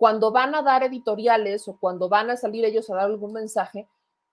[0.02, 3.88] cuando van a dar editoriales o cuando van a salir ellos a dar algún mensaje,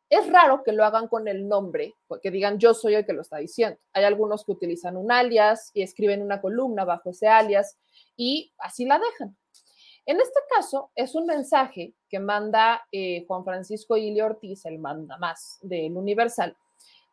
[0.08, 3.20] es raro que lo hagan con el nombre, que digan yo soy el que lo
[3.20, 3.78] está diciendo.
[3.92, 7.76] Hay algunos que utilizan un alias y escriben una columna bajo ese alias
[8.16, 9.36] y así la dejan.
[10.06, 15.18] En este caso, es un mensaje que manda eh, Juan Francisco Ili Ortiz, el manda
[15.18, 16.56] más del Universal,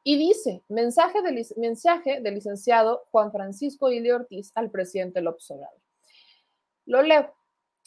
[0.01, 5.81] y dice, mensaje, de, mensaje del licenciado Juan Francisco Ili Ortiz al presidente López Obrador.
[6.85, 7.33] Lo leo.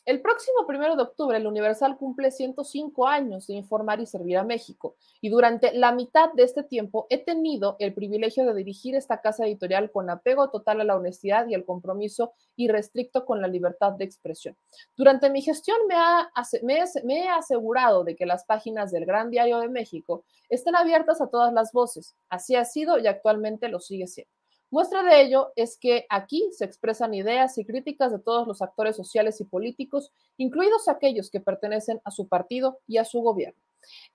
[0.08, 4.42] El próximo primero de octubre, el Universal cumple 105 años de informar y servir a
[4.42, 9.20] México, y durante la mitad de este tiempo he tenido el privilegio de dirigir esta
[9.20, 13.92] casa editorial con apego total a la honestidad y el compromiso irrestricto con la libertad
[13.92, 14.56] de expresión.
[14.96, 16.30] Durante mi gestión me, ha,
[16.62, 21.20] me, me he asegurado de que las páginas del Gran Diario de México estén abiertas
[21.20, 22.16] a todas las voces.
[22.30, 24.37] Así ha sido y actualmente lo sigue siendo.
[24.70, 28.96] Muestra de ello es que aquí se expresan ideas y críticas de todos los actores
[28.96, 33.58] sociales y políticos, incluidos aquellos que pertenecen a su partido y a su gobierno.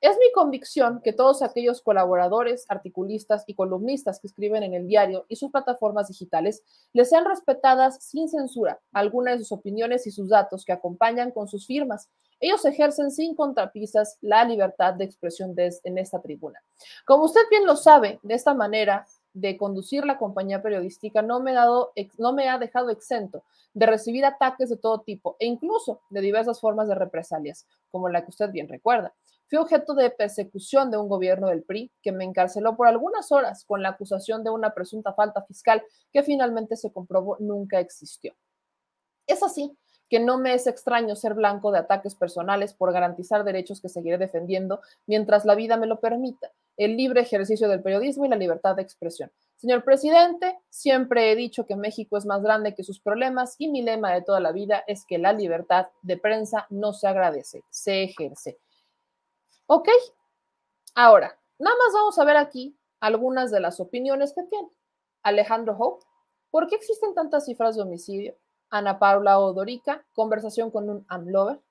[0.01, 5.25] Es mi convicción que todos aquellos colaboradores, articulistas y columnistas que escriben en el diario
[5.27, 6.61] y sus plataformas digitales
[6.91, 11.47] les sean respetadas sin censura algunas de sus opiniones y sus datos que acompañan con
[11.47, 12.09] sus firmas.
[12.39, 16.61] Ellos ejercen sin contrapisas la libertad de expresión en esta tribuna.
[17.05, 21.57] Como usted bien lo sabe, de esta manera de conducir la compañía periodística no me,
[21.57, 23.43] ha dejado exento
[23.73, 28.23] de recibir ataques de todo tipo e incluso de diversas formas de represalias, como la
[28.23, 29.13] que usted bien recuerda.
[29.49, 33.65] Fui objeto de persecución de un gobierno del PRI que me encarceló por algunas horas
[33.65, 38.33] con la acusación de una presunta falta fiscal que finalmente se comprobó nunca existió.
[39.27, 39.75] Es así
[40.13, 44.19] que no me es extraño ser blanco de ataques personales por garantizar derechos que seguiré
[44.19, 48.75] defendiendo mientras la vida me lo permita el libre ejercicio del periodismo y la libertad
[48.75, 49.31] de expresión.
[49.55, 53.81] Señor presidente, siempre he dicho que México es más grande que sus problemas y mi
[53.81, 58.03] lema de toda la vida es que la libertad de prensa no se agradece, se
[58.03, 58.59] ejerce.
[59.65, 59.89] ¿Ok?
[60.93, 64.69] Ahora, nada más vamos a ver aquí algunas de las opiniones que tiene.
[65.23, 66.05] Alejandro Hope,
[66.51, 68.35] ¿por qué existen tantas cifras de homicidio?
[68.73, 71.61] Ana Paula Odorica, conversación con un amlover.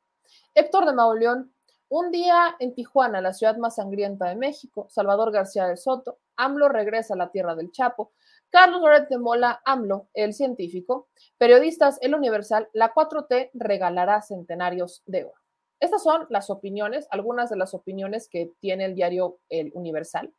[0.54, 1.52] Héctor de Mauleón,
[1.88, 6.68] un día en Tijuana, la ciudad más sangrienta de México, Salvador García de Soto, AMLO
[6.68, 8.12] regresa a la tierra del Chapo,
[8.50, 15.24] Carlos Loret de Mola, AMLO, el científico, periodistas, el Universal, la 4T regalará centenarios de
[15.24, 15.40] oro.
[15.80, 20.32] Estas son las opiniones, algunas de las opiniones que tiene el diario El Universal,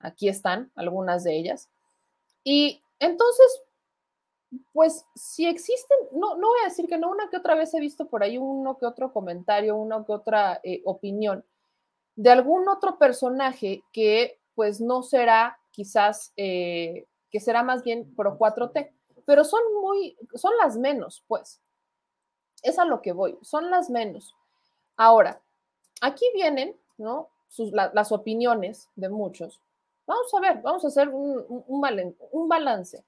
[0.00, 1.70] Aquí están algunas de ellas.
[2.44, 3.62] Y entonces,
[4.72, 7.80] pues si existen, no, no voy a decir que no, una que otra vez he
[7.80, 11.44] visto por ahí uno que otro comentario, una que otra eh, opinión
[12.16, 18.38] de algún otro personaje que pues no será quizás, eh, que será más bien pro
[18.38, 18.92] 4T,
[19.24, 21.60] pero son muy, son las menos, pues.
[22.62, 24.36] Es a lo que voy, son las menos.
[24.96, 25.40] Ahora,
[26.00, 27.28] aquí vienen, ¿no?
[27.72, 29.60] las opiniones de muchos.
[30.06, 33.04] Vamos a ver, vamos a hacer un balance.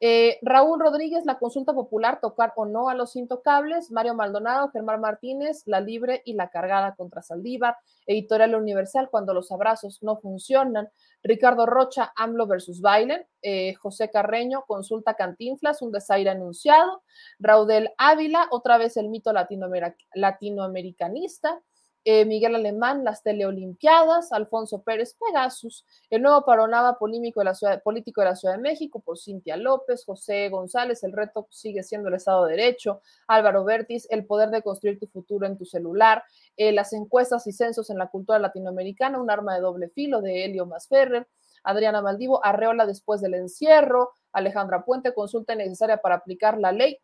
[0.00, 3.90] Eh, Raúl Rodríguez, la consulta popular, tocar o no a los intocables.
[3.90, 7.76] Mario Maldonado, Germán Martínez, La Libre y La Cargada contra Saldívar.
[8.06, 10.88] Editorial Universal, cuando los abrazos no funcionan.
[11.22, 13.26] Ricardo Rocha, AMLO versus Biden.
[13.40, 17.02] Eh, José Carreño, consulta Cantinflas, un desaire anunciado.
[17.38, 21.62] Raudel Ávila, otra vez el mito latinoamer latinoamericanista.
[22.06, 27.82] Eh, Miguel Alemán, las teleolimpiadas, Alfonso Pérez Pegasus, el nuevo panorama político de, la ciudad,
[27.82, 32.08] político de la Ciudad de México por Cintia López, José González, el reto sigue siendo
[32.08, 36.22] el Estado de Derecho, Álvaro Bertis, el poder de construir tu futuro en tu celular,
[36.58, 40.44] eh, las encuestas y censos en la cultura latinoamericana, un arma de doble filo de
[40.44, 41.26] Helio Masferrer,
[41.62, 46.98] Adriana Maldivo, Arreola después del encierro, Alejandra Puente, consulta necesaria para aplicar la ley.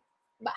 [0.46, 0.54] Va,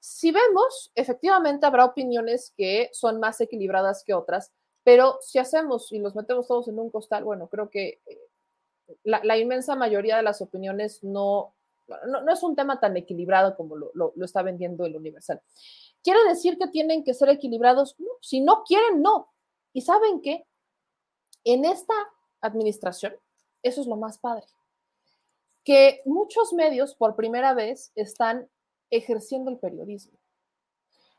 [0.00, 4.52] si vemos, efectivamente habrá opiniones que son más equilibradas que otras,
[4.84, 8.20] pero si hacemos y los metemos todos en un costal, bueno, creo que eh,
[9.04, 11.54] la, inmensa mayoría de las opiniones no,
[12.06, 15.40] no, no, es un tema tan equilibrado como lo, lo, está vendiendo el Universal.
[16.02, 17.96] ¿Quiere decir que tienen que ser equilibrados?
[18.20, 19.32] Si no quieren, no.
[19.72, 20.46] ¿Y saben qué?
[21.44, 21.94] En esta
[22.40, 23.16] administración,
[23.62, 24.46] eso es lo más padre,
[25.64, 28.48] que muchos medios por primera vez están
[28.92, 30.12] ejerciendo el periodismo.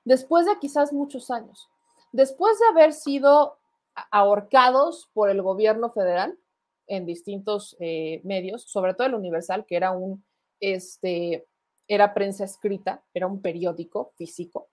[0.05, 1.67] Después de quizás muchos años,
[2.11, 3.57] después de haber sido
[4.11, 6.37] ahorcados por el gobierno federal
[6.87, 10.23] en distintos eh, medios, sobre todo el Universal, que era un,
[10.59, 11.47] este,
[11.87, 14.69] era prensa escrita, era un periódico físico,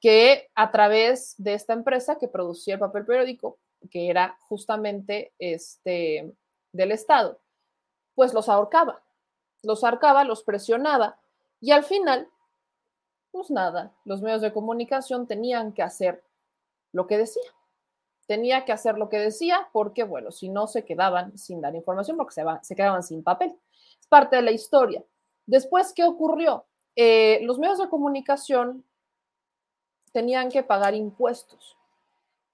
[0.00, 3.58] que a través de esta empresa que producía el papel periódico,
[3.90, 6.32] que era justamente este,
[6.72, 7.40] del Estado,
[8.14, 9.02] pues los ahorcaba,
[9.62, 11.18] los ahorcaba, los presionaba
[11.62, 12.28] y al final,
[13.30, 16.24] pues nada, los medios de comunicación tenían que hacer
[16.90, 17.50] lo que decía.
[18.26, 22.16] Tenía que hacer lo que decía porque, bueno, si no se quedaban sin dar información
[22.16, 23.56] porque se, se quedaban sin papel.
[24.00, 25.04] Es parte de la historia.
[25.46, 26.66] Después, ¿qué ocurrió?
[26.96, 28.84] Eh, los medios de comunicación
[30.10, 31.76] tenían que pagar impuestos.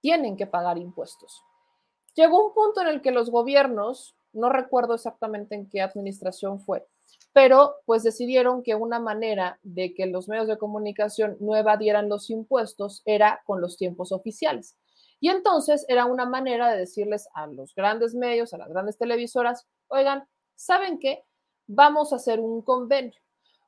[0.03, 1.43] Tienen que pagar impuestos.
[2.13, 6.87] Llegó un punto en el que los gobiernos, no recuerdo exactamente en qué administración fue,
[7.33, 12.31] pero pues decidieron que una manera de que los medios de comunicación no evadieran los
[12.31, 14.77] impuestos era con los tiempos oficiales.
[15.21, 19.67] Y entonces era una manera de decirles a los grandes medios, a las grandes televisoras,
[19.89, 21.25] oigan, ¿saben qué?
[21.67, 23.21] Vamos a hacer un convenio.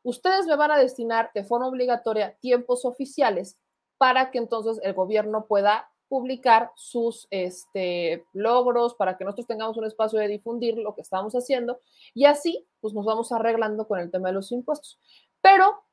[0.02, 3.58] Ustedes me van a destinar de forma obligatoria tiempos oficiales
[3.98, 9.84] para que entonces el gobierno pueda publicar sus este, logros para que nosotros tengamos un
[9.84, 11.78] espacio de difundir lo que estamos haciendo
[12.14, 14.98] y así pues nos vamos arreglando con el tema de los impuestos.
[15.40, 15.84] Pero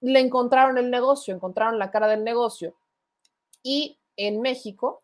[0.00, 2.74] le encontraron el negocio, encontraron la cara del negocio
[3.62, 5.02] y en México,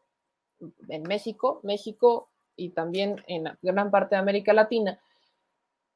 [0.88, 4.98] en México, México y también en gran parte de América Latina,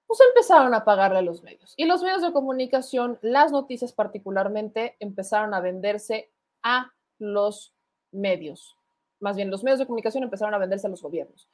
[0.06, 1.72] pues empezaron a pagarle a los medios.
[1.78, 6.30] Y los medios de comunicación, las noticias particularmente, empezaron a venderse
[6.62, 7.75] a los
[8.12, 8.76] medios.
[9.20, 11.48] Más bien, los medios de comunicación empezaron a venderse a los gobiernos.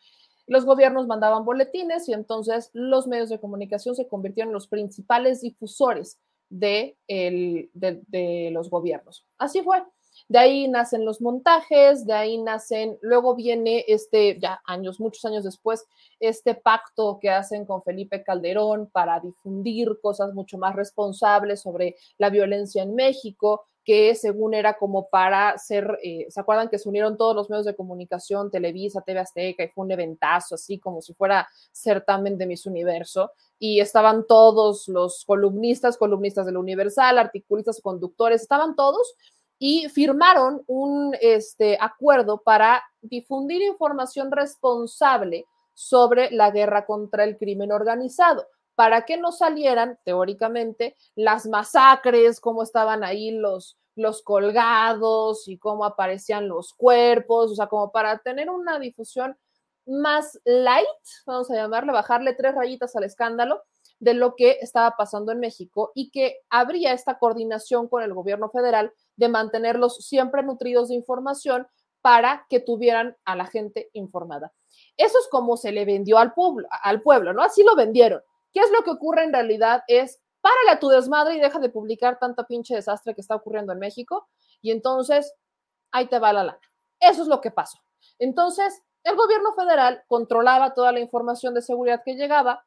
[0.47, 5.41] Los gobiernos mandaban boletines y entonces los medios de comunicación se convirtieron en los principales
[5.41, 9.25] difusores de, de los gobiernos.
[9.39, 9.83] Así fue.
[10.29, 15.45] De ahí nacen los montajes, de ahí nacen, luego viene este, ya años, muchos años
[15.45, 15.87] después,
[16.21, 22.31] este pacto que hacen con Felipe Calderón para difundir cosas mucho más responsables sobre la
[22.31, 27.17] violencia en México que según era como para ser, eh, ¿se acuerdan que se unieron
[27.17, 31.15] todos los medios de comunicación, Televisa, TV Azteca, y fue un eventazo, así como si
[31.15, 38.43] fuera certamen de Miss Universo, y estaban todos los columnistas, columnistas del Universal, articulistas, conductores,
[38.43, 39.15] estaban todos,
[39.59, 47.73] y firmaron un este, acuerdo para difundir información responsable sobre la guerra contra el crimen
[47.73, 55.59] organizado para que no salieran, teóricamente, las masacres, cómo estaban ahí los, los colgados y
[55.59, 59.37] cómo aparecían los cuerpos, o sea, como para tener una difusión
[59.87, 60.87] más light,
[61.27, 63.63] vamos a llamarle, bajarle tres rayitas al escándalo
[63.99, 68.51] de lo que estaba pasando en México y que habría esta coordinación con el gobierno
[68.51, 71.67] federal de mantenerlos siempre nutridos de información
[72.01, 74.53] para que tuvieran a la gente informada.
[74.97, 77.43] Eso es como se le vendió al pueblo, al pueblo, ¿no?
[77.43, 78.23] Así lo vendieron.
[78.53, 79.83] ¿Qué es lo que ocurre en realidad?
[79.87, 83.73] Es párale a tu desmadre y deja de publicar tanta pinche desastre que está ocurriendo
[83.73, 84.29] en México
[84.61, 85.33] y entonces
[85.93, 86.61] ahí te va la lana.
[87.01, 87.79] Eso es lo que pasó.
[88.19, 92.65] Entonces, el gobierno federal controlaba toda la información de seguridad que llegaba.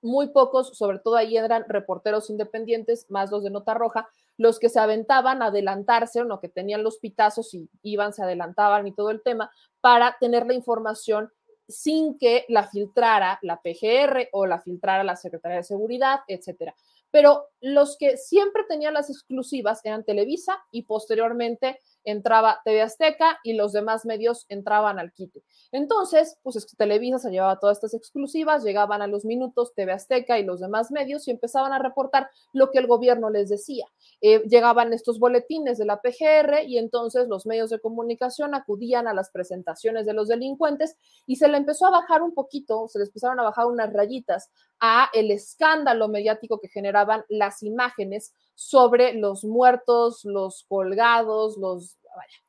[0.00, 4.68] Muy pocos, sobre todo ahí eran reporteros independientes, más los de Nota Roja, los que
[4.68, 8.94] se aventaban a adelantarse, o no, que tenían los pitazos y iban, se adelantaban y
[8.94, 11.32] todo el tema, para tener la información
[11.72, 16.74] sin que la filtrara la PGR o la filtrara la Secretaría de Seguridad, etcétera.
[17.10, 23.54] Pero los que siempre tenían las exclusivas eran Televisa y posteriormente entraba TV Azteca y
[23.54, 25.42] los demás medios entraban al quite.
[25.70, 30.44] Entonces, pues Televisa se llevaba todas estas exclusivas, llegaban a los minutos TV Azteca y
[30.44, 33.86] los demás medios y empezaban a reportar lo que el gobierno les decía.
[34.20, 39.14] Eh, llegaban estos boletines de la PGR y entonces los medios de comunicación acudían a
[39.14, 40.96] las presentaciones de los delincuentes
[41.26, 44.50] y se le empezó a bajar un poquito, se les empezaron a bajar unas rayitas
[44.80, 51.98] a el escándalo mediático que generaban las imágenes sobre los muertos, los colgados, los...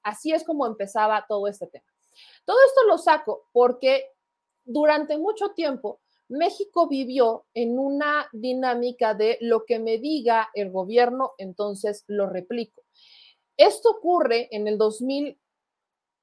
[0.04, 1.86] así es como empezaba todo este tema.
[2.46, 4.06] Todo esto lo saco porque
[4.66, 6.00] durante mucho tiempo
[6.30, 12.82] México vivió en una dinámica de lo que me diga el gobierno, entonces lo replico.
[13.58, 15.38] Esto ocurre en el 2000,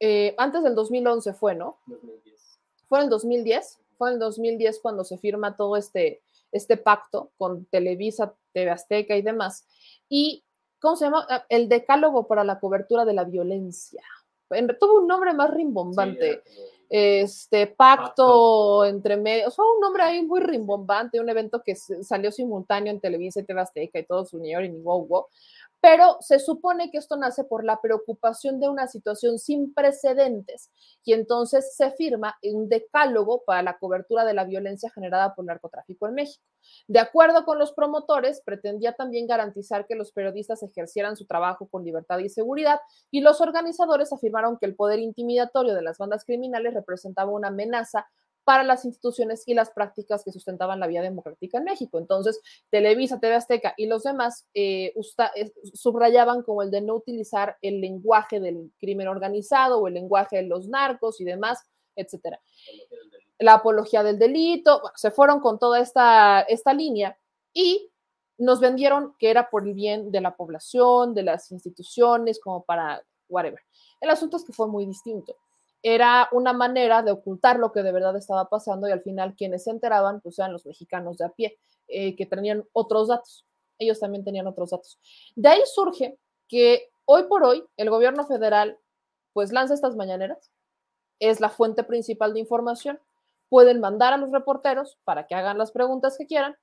[0.01, 1.79] eh, antes del 2011 fue, ¿no?
[1.87, 2.61] 2010.
[2.89, 6.23] Fue en el 2010, fue en el 2010 cuando se firma todo este,
[6.53, 9.67] este pacto con Televisa, TV Azteca y demás.
[10.09, 10.45] Y,
[10.81, 11.27] ¿cómo se llama?
[11.29, 14.03] Ah, el decálogo para la cobertura de la violencia.
[14.81, 16.43] Tuvo un nombre más rimbombante.
[16.89, 22.93] este pacto, entre medios, fue un nombre ahí muy rimbombante, un evento que salió simultáneo
[22.93, 25.27] en Televisa y TV Azteca y todo su unión y wow, wow
[25.81, 30.71] pero se supone que esto nace por la preocupación de una situación sin precedentes
[31.05, 36.07] y entonces se firma un decálogo para la cobertura de la violencia generada por narcotráfico
[36.07, 36.45] en México.
[36.87, 41.85] De acuerdo con los promotores, pretendía también garantizar que los periodistas ejercieran su trabajo con
[41.85, 46.75] libertad y seguridad y los organizadores afirmaron que el poder intimidatorio de las bandas criminales
[46.75, 48.07] representaba una amenaza
[48.51, 52.01] para las instituciones y las prácticas que sustentaban la vía democrática en México.
[52.01, 54.93] Entonces, Televisa, TV Azteca y los demás eh,
[55.73, 60.43] subrayaban como el de no utilizar el lenguaje del crimen organizado o el lenguaje de
[60.49, 61.61] los narcos y demás,
[61.95, 62.41] etcétera.
[63.39, 67.17] La apología del delito, se fueron con toda esta, esta línea
[67.53, 67.89] y
[68.37, 73.01] nos vendieron que era por el bien de la población, de las instituciones, como para
[73.29, 73.61] whatever.
[74.01, 75.37] El asunto es que fue muy distinto
[75.83, 79.65] era una manera de ocultar lo que de verdad estaba pasando y al final quienes
[79.65, 81.59] se enteraban pues eran los mexicanos de a pie,
[81.89, 83.47] eh, que tenían otros datos.
[83.79, 84.99] Ellos también tenían otros datos.
[85.35, 86.19] De ahí surge
[86.49, 88.79] que hoy por hoy el gobierno federal
[89.33, 90.51] pues lanza estas mañaneras,
[91.21, 93.01] es la fuente principal de información,
[93.49, 96.57] pueden mandar a los reporteros para que hagan las preguntas que quieran,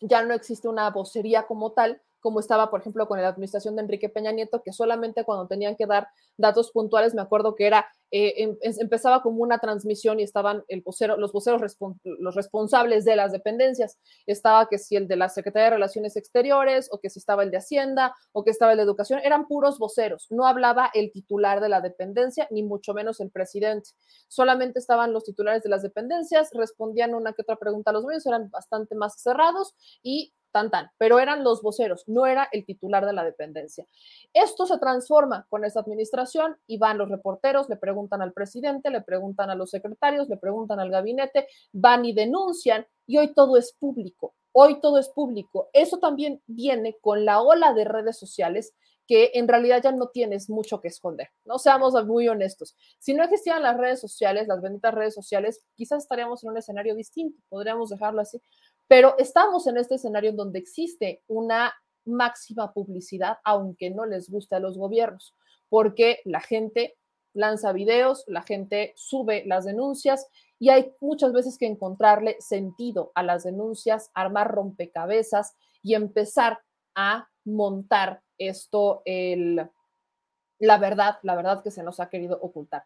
[0.00, 3.82] ya no existe una vocería como tal, como estaba, por ejemplo, con la administración de
[3.82, 7.86] Enrique Peña Nieto, que solamente cuando tenían que dar datos puntuales, me acuerdo que era,
[8.12, 11.60] eh, em, empezaba como una transmisión y estaban el vocero, los voceros
[12.04, 13.98] los responsables de las dependencias.
[14.26, 17.50] Estaba que si el de la Secretaría de Relaciones Exteriores, o que si estaba el
[17.50, 20.28] de Hacienda, o que estaba el de Educación, eran puros voceros.
[20.30, 23.90] No hablaba el titular de la dependencia, ni mucho menos el presidente.
[24.28, 28.26] Solamente estaban los titulares de las dependencias, respondían una que otra pregunta a los medios,
[28.26, 33.04] eran bastante más cerrados y tan tan, pero eran los voceros, no era el titular
[33.06, 33.86] de la dependencia.
[34.32, 39.00] Esto se transforma con esta administración y van los reporteros, le preguntan al presidente, le
[39.00, 43.72] preguntan a los secretarios, le preguntan al gabinete, van y denuncian y hoy todo es
[43.72, 44.34] público.
[44.54, 45.70] Hoy todo es público.
[45.72, 48.74] Eso también viene con la ola de redes sociales
[49.06, 51.28] que en realidad ya no tienes mucho que esconder.
[51.44, 52.76] No seamos muy honestos.
[52.98, 56.94] Si no existieran las redes sociales, las benditas redes sociales, quizás estaríamos en un escenario
[56.94, 58.40] distinto, podríamos dejarlo así,
[58.92, 61.72] pero estamos en este escenario en donde existe una
[62.04, 65.34] máxima publicidad, aunque no les guste a los gobiernos,
[65.70, 66.98] porque la gente
[67.32, 70.28] lanza videos, la gente sube las denuncias
[70.58, 76.60] y hay muchas veces que encontrarle sentido a las denuncias, armar rompecabezas y empezar
[76.94, 79.70] a montar esto, el,
[80.58, 82.84] la verdad, la verdad que se nos ha querido ocultar.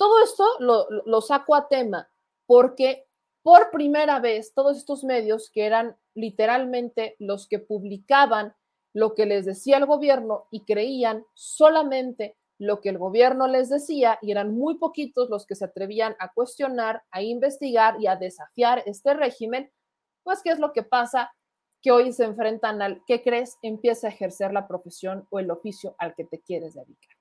[0.00, 2.10] Todo esto lo, lo saco a tema
[2.44, 3.06] porque
[3.44, 8.56] por primera vez todos estos medios que eran literalmente los que publicaban
[8.94, 14.18] lo que les decía el gobierno y creían solamente lo que el gobierno les decía
[14.22, 18.82] y eran muy poquitos los que se atrevían a cuestionar, a investigar y a desafiar
[18.86, 19.70] este régimen,
[20.22, 21.30] pues ¿qué es lo que pasa?
[21.82, 23.58] Que hoy se enfrentan al, ¿qué crees?
[23.60, 27.16] Empieza a ejercer la profesión o el oficio al que te quieres dedicar.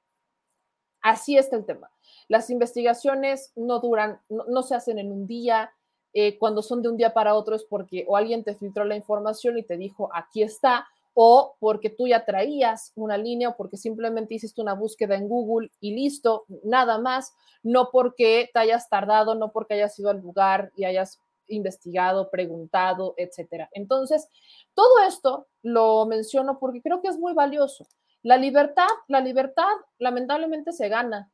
[1.02, 1.92] Así está el tema.
[2.30, 5.74] Las investigaciones no duran, no se hacen en un día,
[6.14, 8.96] eh, cuando son de un día para otro es porque o alguien te filtró la
[8.96, 13.78] información y te dijo, aquí está, o porque tú ya traías una línea o porque
[13.78, 19.36] simplemente hiciste una búsqueda en Google y listo, nada más, no porque te hayas tardado,
[19.36, 23.70] no porque hayas ido al lugar y hayas investigado, preguntado, etcétera.
[23.74, 24.28] Entonces,
[24.74, 27.86] todo esto lo menciono porque creo que es muy valioso.
[28.24, 31.30] La libertad, la libertad lamentablemente se gana.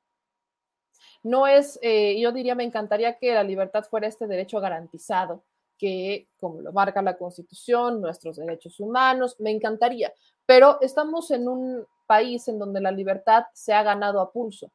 [1.24, 5.44] No es, eh, yo diría, me encantaría que la libertad fuera este derecho garantizado,
[5.78, 10.14] que como lo marca la Constitución, nuestros derechos humanos, me encantaría,
[10.46, 14.72] pero estamos en un país en donde la libertad se ha ganado a pulso,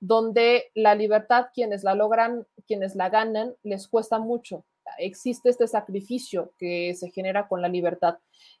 [0.00, 4.64] donde la libertad, quienes la logran, quienes la ganan, les cuesta mucho.
[4.98, 8.18] Existe este sacrificio que se genera con la libertad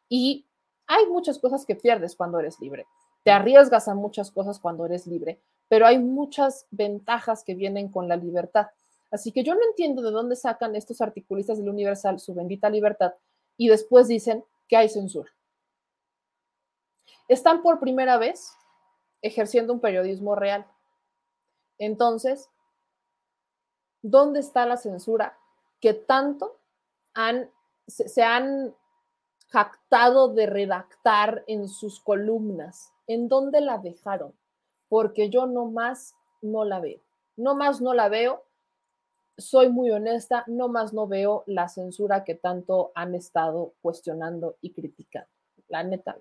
[0.08, 0.46] y
[0.86, 2.86] hay muchas cosas que pierdes cuando eres libre.
[3.24, 8.08] Te arriesgas a muchas cosas cuando eres libre, pero hay muchas ventajas que vienen con
[8.08, 8.68] la libertad.
[9.10, 13.14] Así que yo no entiendo de dónde sacan estos articulistas del Universal su bendita libertad
[13.56, 15.32] y después dicen que hay censura.
[17.28, 18.52] Están por primera vez
[19.22, 20.66] ejerciendo un periodismo real.
[21.78, 22.48] Entonces,
[24.02, 25.36] ¿dónde está la censura
[25.80, 26.60] que tanto
[27.86, 28.74] se han
[29.48, 32.92] jactado de redactar en sus columnas?
[33.06, 34.34] ¿En dónde la dejaron?
[34.88, 37.00] Porque yo no más no la veo.
[37.36, 38.46] No más no la veo
[39.38, 44.72] soy muy honesta, no más no veo la censura que tanto han estado cuestionando y
[44.72, 45.28] criticando.
[45.68, 46.16] La neta.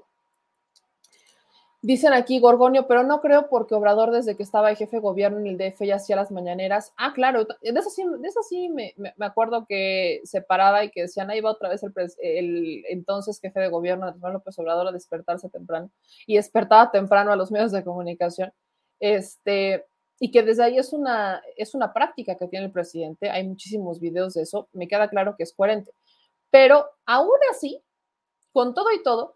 [1.86, 5.46] Dicen aquí Gorgonio, pero no creo porque Obrador desde que estaba jefe de gobierno en
[5.46, 6.92] el DF ya hacía las mañaneras.
[6.98, 10.90] Ah, claro, de eso sí, de eso sí me, me, acuerdo que se paraba y
[10.90, 14.88] que decían, ahí va otra vez el, el entonces jefe de gobierno, Andrés López Obrador,
[14.88, 15.92] a despertarse temprano.
[16.26, 18.52] Y despertaba temprano a los medios de comunicación.
[19.00, 19.86] Este,
[20.20, 23.30] y que desde ahí es una, es una práctica que tiene el presidente.
[23.30, 25.92] Hay muchísimos videos de eso, me queda claro que es coherente.
[26.50, 27.84] Pero aún así,
[28.52, 29.36] con todo y todo,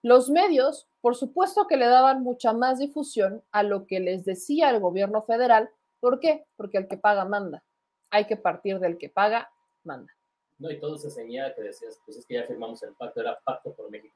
[0.00, 4.70] los medios, por supuesto que le daban mucha más difusión a lo que les decía
[4.70, 5.70] el gobierno federal.
[5.98, 6.46] ¿Por qué?
[6.56, 7.62] Porque el que paga manda.
[8.10, 9.50] Hay que partir del que paga,
[9.84, 10.12] manda.
[10.58, 13.38] No, y todo se ceñía que decías, pues es que ya firmamos el pacto, era
[13.40, 14.14] pacto por México.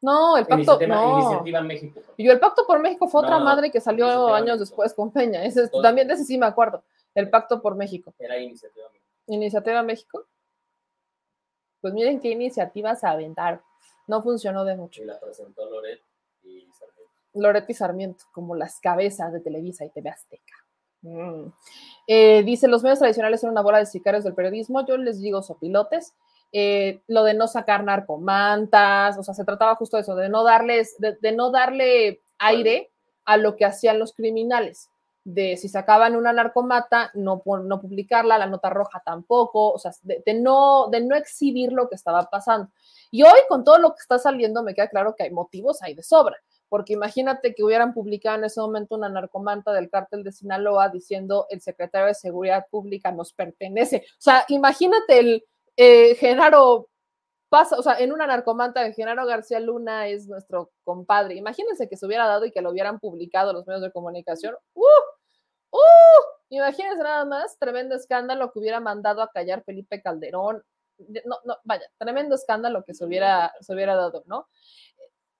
[0.00, 0.74] No, el pacto.
[0.74, 1.18] Iniciativa, no.
[1.18, 2.00] Iniciativa México.
[2.16, 4.60] Y el pacto por México fue otra madre que salió Iniciativa años México.
[4.60, 5.44] después con Peña.
[5.44, 6.84] Ese, también de ese sí me acuerdo.
[7.14, 8.14] El pacto por México.
[8.18, 9.06] Era Iniciativa México.
[9.26, 10.26] Iniciativa México.
[11.80, 13.60] Pues miren qué iniciativas se aventaron.
[14.06, 15.02] No funcionó de mucho.
[15.02, 16.00] Y la presentó Loret
[16.42, 17.12] y Sarmiento.
[17.34, 20.54] Loreto y Sarmiento, como las cabezas de Televisa y TV Azteca.
[21.02, 21.52] Mm.
[22.06, 24.86] Eh, dice, los medios tradicionales son una bola de sicarios del periodismo.
[24.86, 26.14] Yo les digo sopilotes.
[26.52, 30.44] Eh, lo de no sacar narcomantas, o sea, se trataba justo de eso, de no
[30.44, 32.92] darles, de, de no darle aire
[33.24, 34.88] a lo que hacían los criminales.
[35.24, 40.34] De si sacaban una narcomata, no, no publicarla, la nota roja tampoco, o sea, de,
[40.34, 42.70] no, de no exhibir lo que estaba pasando.
[43.10, 45.94] Y hoy, con todo lo que está saliendo, me queda claro que hay motivos ahí
[45.94, 46.36] de sobra
[46.74, 51.46] porque imagínate que hubieran publicado en ese momento una narcomanta del cártel de Sinaloa diciendo
[51.50, 53.98] el secretario de Seguridad Pública nos pertenece.
[53.98, 55.44] O sea, imagínate el
[55.76, 56.88] eh, Genaro
[57.48, 61.36] pasa, o sea, en una narcomanta de Genaro García Luna es nuestro compadre.
[61.36, 64.56] Imagínense que se hubiera dado y que lo hubieran publicado los medios de comunicación.
[64.74, 64.82] ¡Uh!
[65.74, 66.22] ¡Uh!
[66.50, 70.62] Imagínense nada más, tremendo escándalo que hubiera mandado a callar Felipe Calderón.
[70.98, 74.46] De- No, no, vaya, tremendo escándalo que se hubiera, se hubiera dado, ¿no?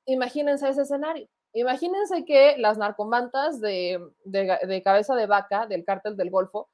[0.06, 1.28] imagínense ese escenario.
[1.54, 6.68] Imagínense que las narcomantas de, de, de cabeza de vaca del cártel del Golfo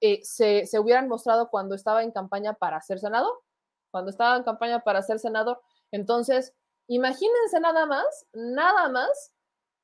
[0.00, 3.32] eh, se, se, hubieran mostrado cuando estaba en campaña para ser senador,
[3.90, 5.62] cuando estaba en campaña para ser senador.
[5.92, 6.52] Entonces,
[6.88, 9.32] imagínense nada más, nada más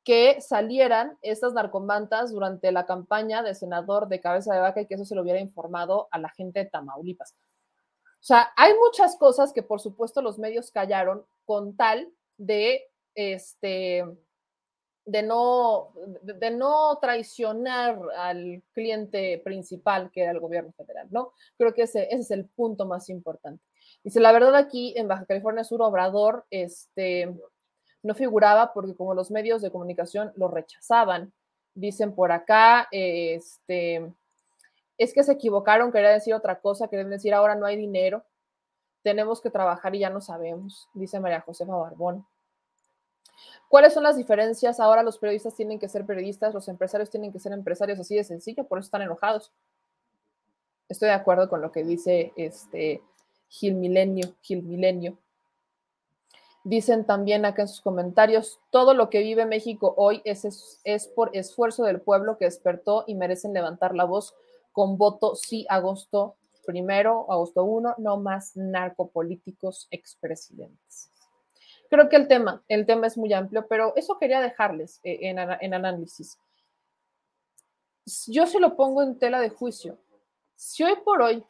[0.05, 4.95] que salieran estas narcomantas durante la campaña de senador de cabeza de vaca y que
[4.95, 7.35] eso se lo hubiera informado a la gente de Tamaulipas.
[8.21, 14.05] O sea, hay muchas cosas que por supuesto los medios callaron con tal de este
[15.07, 15.93] de no,
[16.23, 21.33] de, no traicionar al cliente principal que era el gobierno federal, ¿no?
[21.57, 23.65] Creo que ese, ese, es el punto más importante.
[24.05, 27.35] Dice, la verdad aquí en Baja California Sur, Obrador, este,
[28.03, 31.33] no figuraba porque como los medios de comunicación lo rechazaban,
[31.75, 34.13] dicen por acá, este,
[34.99, 38.25] es que se equivocaron, querían decir otra cosa, querían decir ahora no hay dinero,
[39.03, 42.27] tenemos que trabajar y ya no sabemos, dice María Josefa Barbón.
[43.69, 44.81] ¿Cuáles son las diferencias?
[44.81, 48.25] Ahora los periodistas tienen que ser periodistas, los empresarios tienen que ser empresarios, así de
[48.25, 49.53] sencillo, por eso están enojados.
[50.89, 53.03] Estoy de acuerdo con lo que dice este
[53.49, 55.17] Gil Milenio, Gil Milenio.
[56.63, 61.35] Dicen también acá en sus comentarios, todo lo que vive México hoy es, es, por
[61.35, 64.35] esfuerzo del pueblo que despertó y merecen levantar la voz
[64.73, 66.37] con voto sí agosto
[66.67, 71.11] primero, agosto 1, no más narcopolíticos expresidentes
[71.91, 75.39] creo que el tema, el tema es muy amplio, pero eso quería dejarles eh, en,
[75.39, 76.39] en, análisis.
[78.29, 79.99] Yo se lo pongo en tela de juicio.
[80.55, 81.45] Si hoy por hoy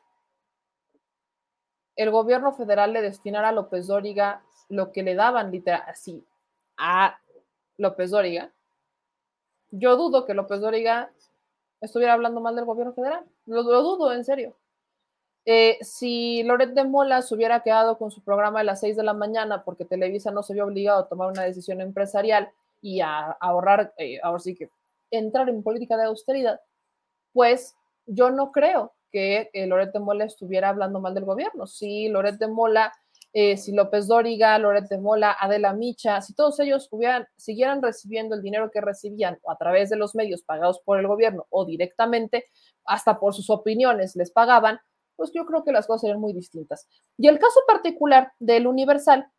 [1.94, 6.24] el gobierno federal le destinara a López Dóriga lo que le daban literal así
[6.78, 7.18] a
[7.76, 8.50] López Dóriga,
[9.70, 11.10] yo dudo que López Dóriga
[11.80, 13.24] estuviera hablando mal del gobierno federal.
[13.46, 14.54] Lo, dudo, en serio.
[15.44, 19.02] Eh, si Loret de Mola se hubiera quedado con su programa a las 6 de
[19.02, 22.50] la mañana porque Televisa no se vio obligado a tomar una decisión empresarial
[22.82, 24.70] y a, ahorrar, eh, ahora sí que
[25.10, 26.60] entrar en política de austeridad,
[27.32, 27.74] pues
[28.06, 31.66] yo no creo que eh, de Mola estuviera hablando mal del gobierno.
[31.66, 32.92] Si Loret de Mola,
[33.32, 38.34] eh, si López Dóriga, Loret de Mola, Adela Micha, si todos ellos hubieran, siguieran recibiendo
[38.34, 41.64] el dinero que recibían o a través de los medios pagados por el gobierno o
[41.64, 42.46] directamente,
[42.84, 44.80] hasta por sus opiniones les pagaban,
[45.14, 46.88] pues yo creo que las cosas serían muy distintas.
[47.18, 49.30] Y el caso particular del Universal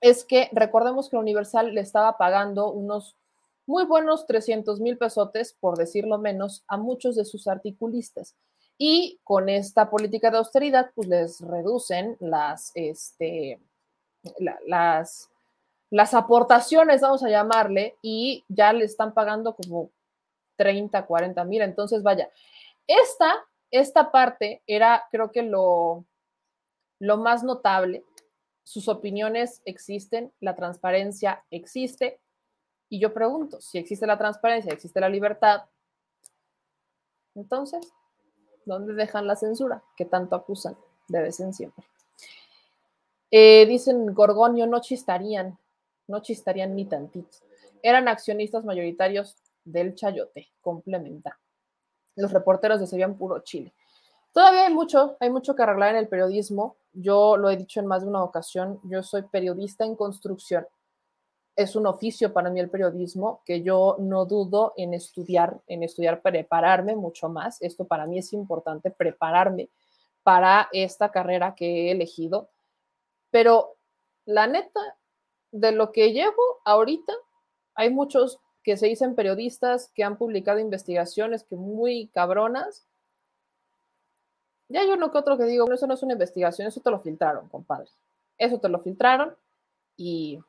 [0.00, 3.16] es que recordemos que el Universal le estaba pagando unos
[3.66, 8.36] muy buenos 300 mil pesotes, por decirlo menos, a muchos de sus articulistas.
[8.78, 13.58] Y con esta política de austeridad, pues les reducen las, este,
[14.38, 15.30] la, las,
[15.90, 19.90] las aportaciones, vamos a llamarle, y ya le están pagando como
[20.56, 21.62] 30, 40 mil.
[21.62, 22.30] Entonces, vaya,
[22.86, 26.04] esta esta parte era, creo que lo,
[26.98, 28.04] lo más notable.
[28.62, 32.20] Sus opiniones existen, la transparencia existe.
[32.88, 35.62] Y yo pregunto, si existe la transparencia, existe la libertad,
[37.34, 37.92] entonces,
[38.66, 40.76] ¿dónde dejan la censura que tanto acusan
[41.08, 41.86] de vez en siempre?
[43.30, 45.58] Dicen Gorgonio, no chistarían,
[46.06, 47.38] no chistarían ni tantito.
[47.82, 51.38] Eran accionistas mayoritarios del Chayote, complementa
[52.16, 53.74] los reporteros de Sevilla puro Chile.
[54.32, 56.76] Todavía hay mucho, hay mucho que arreglar en el periodismo.
[56.92, 60.66] Yo lo he dicho en más de una ocasión, yo soy periodista en construcción.
[61.56, 66.20] Es un oficio para mí el periodismo que yo no dudo en estudiar, en estudiar,
[66.20, 67.60] prepararme mucho más.
[67.62, 69.70] Esto para mí es importante, prepararme
[70.22, 72.50] para esta carrera que he elegido.
[73.30, 73.76] Pero
[74.26, 74.80] la neta,
[75.50, 77.12] de lo que llevo ahorita,
[77.74, 82.84] hay muchos que se dicen periodistas que han publicado investigaciones que muy cabronas.
[84.68, 86.98] Ya hay uno que otro que digo, eso no es una investigación, eso te lo
[86.98, 87.88] filtraron, compadre.
[88.36, 89.36] Eso te lo filtraron
[89.96, 90.40] y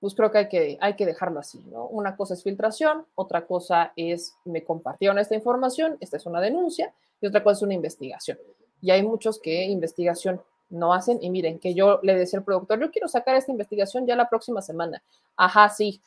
[0.00, 1.86] pues creo que hay que, hay que dejarlo así, ¿no?
[1.86, 6.92] Una cosa es filtración, otra cosa es me compartieron esta información, esta es una denuncia,
[7.20, 8.38] y otra cosa es una investigación.
[8.80, 10.40] Y hay muchos que investigación
[10.70, 14.06] no hacen, y miren, que yo le decía al productor, yo quiero sacar esta investigación
[14.06, 15.02] ya la próxima semana.
[15.36, 16.00] Ajá, sí,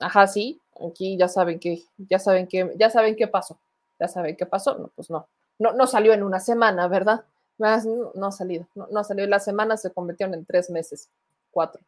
[0.00, 3.58] Ajá, sí, aquí ya saben que, ya saben que, ya saben qué pasó.
[3.98, 4.78] Ya saben qué pasó.
[4.78, 5.26] No, pues no.
[5.58, 7.24] No, no salió en una semana, ¿verdad?
[7.58, 9.26] No, ha salido, no, no salió.
[9.26, 11.08] La semana se convirtieron en tres meses,
[11.50, 11.82] cuatro,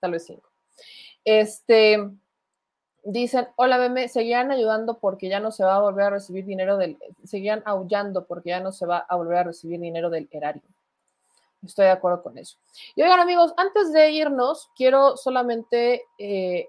[0.00, 0.48] tal vez cinco.
[1.24, 1.98] Este,
[3.04, 6.76] dicen, hola meme, seguían ayudando porque ya no se va a volver a recibir dinero
[6.76, 10.62] del, seguían aullando porque ya no se va a volver a recibir dinero del erario.
[11.62, 12.58] Estoy de acuerdo con eso.
[12.94, 16.68] Y oigan amigos, antes de irnos, quiero solamente eh,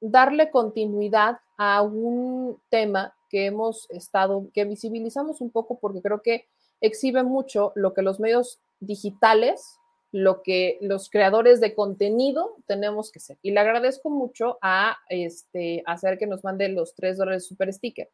[0.00, 6.46] darle continuidad a un tema que hemos estado, que visibilizamos un poco porque creo que
[6.80, 9.78] exhibe mucho lo que los medios digitales,
[10.12, 13.38] lo que los creadores de contenido tenemos que ser.
[13.42, 18.10] Y le agradezco mucho a este, hacer que nos mande los tres dólares super sticker.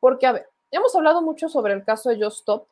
[0.00, 2.66] Porque, a ver, hemos hablado mucho sobre el caso de Just Stop,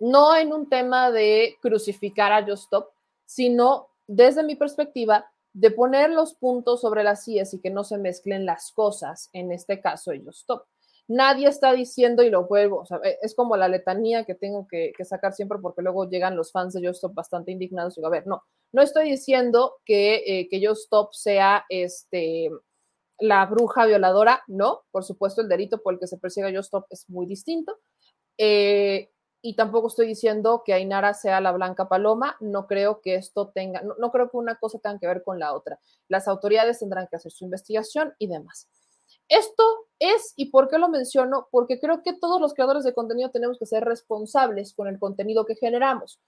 [0.00, 2.90] no en un tema de crucificar a Just Stop,
[3.24, 7.98] sino desde mi perspectiva de poner los puntos sobre las IES y que no se
[7.98, 10.66] mezclen las cosas, en este caso ellos stop.
[11.08, 15.32] Nadie está diciendo, y lo vuelvo, e, es como la letanía que tengo que, sacar
[15.32, 17.96] siempre porque luego llegan los fans de Yo Stop bastante indignados.
[17.96, 18.42] Y digo, a ver, no,
[18.72, 22.50] no estoy diciendo que, eh, que Yo Stop sea este,
[23.18, 26.86] la bruja violadora, no, por supuesto el delito por el que se persigue Yo Stop
[26.90, 27.78] es muy distinto.
[28.36, 33.48] Eh, y tampoco estoy diciendo que Ainara sea la blanca paloma, no creo que esto
[33.48, 35.78] tenga, no, creo que una cosa tenga que ver con la otra.
[36.08, 38.68] Las autoridades tendrán que hacer su investigación y demás.
[39.28, 41.48] Esto es, ¿y por qué lo menciono?
[41.50, 45.44] Porque creo que todos los creadores de contenido tenemos que ser responsables con el contenido
[45.44, 46.20] que generamos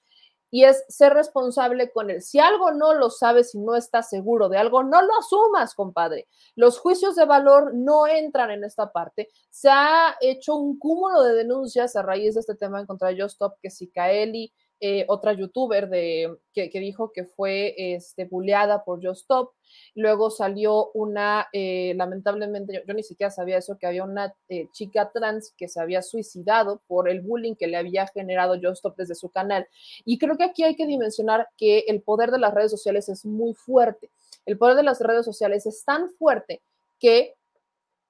[0.51, 2.23] y es ser responsable con él.
[2.23, 6.27] Si algo no lo sabes y no estás seguro de algo, no lo asumas, compadre.
[6.57, 9.29] Los juicios de valor no entran en esta parte.
[9.49, 13.23] Se ha hecho un cúmulo de denuncias a raíz de este tema en contra de
[13.23, 14.53] Justop, que si Kaeli
[14.83, 19.53] eh, otra youtuber de, que, dijo que fue este, por Just Stop.
[19.95, 25.11] Luego salió una, eh, lamentablemente, yo, ni siquiera sabía eso, que había una eh, chica
[25.13, 29.15] trans que se había suicidado por el bullying que le había generado Just Stop desde
[29.15, 29.69] su canal.
[30.07, 33.27] Y creo que aquí hay que dimensionar que el poder de las redes sociales es
[33.27, 34.09] muy fuerte.
[34.47, 36.63] El poder de las redes sociales es tan fuerte
[36.99, 37.35] que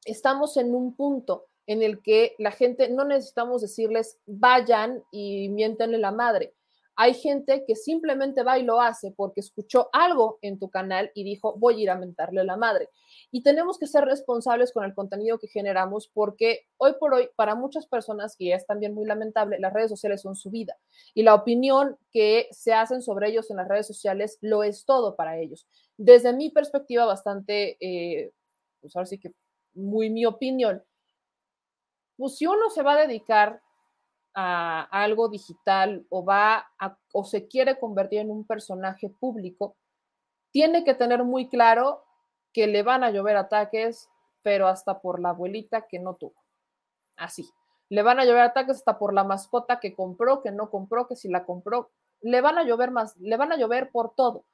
[0.05, 5.99] estamos en un punto en el que la gente no necesitamos decirles vayan y miéntenle
[5.99, 6.55] la madre
[7.03, 11.25] Hay gente que simplemente va y lo hace porque escuchó algo en tu canal y
[11.25, 12.91] dijo, voy a ir a mentarle la madre.
[13.31, 17.55] Y tenemos que ser responsables con el contenido que generamos porque hoy por hoy, para
[17.55, 20.77] muchas personas, y es también muy lamentable, las redes sociales son su vida
[21.15, 25.17] y la opinión que se hacen sobre ellos en las redes sociales lo es todo
[25.17, 25.67] para ellos.
[25.97, 28.31] Desde mi perspectiva, bastante, eh,
[28.83, 29.33] pues ahora sí que
[29.73, 30.85] muy mi opinión,
[32.19, 33.63] pues si uno se va a dedicar
[34.35, 36.71] a, algo digital o va
[37.13, 39.77] o se quiere convertir en un personaje público,
[40.51, 42.05] tiene que tener muy claro
[42.53, 44.09] que le van a llover ataques,
[44.43, 46.35] pero hasta por la abuelita que no tuvo.
[47.17, 47.49] Así.
[47.89, 51.17] Le van a llover ataques hasta por la mascota que compró, que no compró, que
[51.17, 51.91] si la compró.
[52.21, 54.45] Le van a llover más, le van a llover por todo.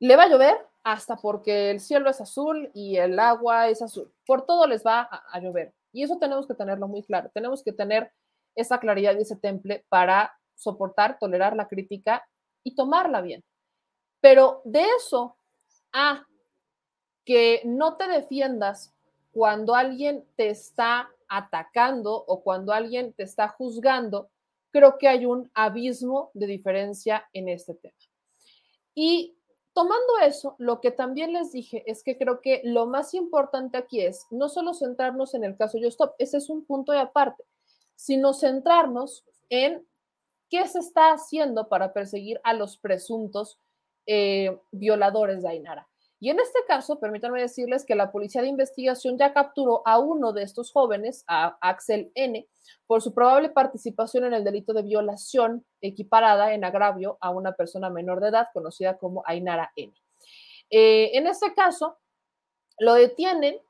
[0.00, 4.12] Le va a llover hasta porque el cielo es azul y el agua es azul.
[4.26, 5.74] Por todo les va a, a llover.
[5.92, 7.30] Y eso tenemos que tenerlo muy claro.
[7.34, 8.12] Tenemos que tener
[8.60, 12.26] esa claridad y ese temple para soportar, tolerar la crítica
[12.62, 13.42] y tomarla bien.
[14.20, 15.36] Pero de eso
[15.92, 16.26] a
[17.24, 18.94] que no te defiendas
[19.32, 24.30] cuando alguien te está atacando o cuando alguien te está juzgando,
[24.70, 27.94] creo que hay un abismo de diferencia en este tema.
[28.94, 29.36] Y
[29.72, 34.00] tomando eso, lo que también les dije es que creo que lo más importante aquí
[34.00, 37.44] es no solo centrarnos en el caso Yo Stop, ese es un punto de aparte,
[38.00, 39.86] sino centrarnos en
[40.48, 43.58] qué se está haciendo para perseguir a los presuntos
[44.06, 45.86] eh, violadores de Ainara.
[46.18, 50.32] Y en este caso, permítanme decirles que la Policía de Investigación ya capturó a uno
[50.32, 52.48] de estos jóvenes, a Axel N.,
[52.86, 57.90] por su probable participación en el delito de violación equiparada en agravio a una persona
[57.90, 59.92] menor de edad, conocida como Ainara N.
[60.70, 61.98] Eh, en este caso,
[62.78, 63.60] lo detienen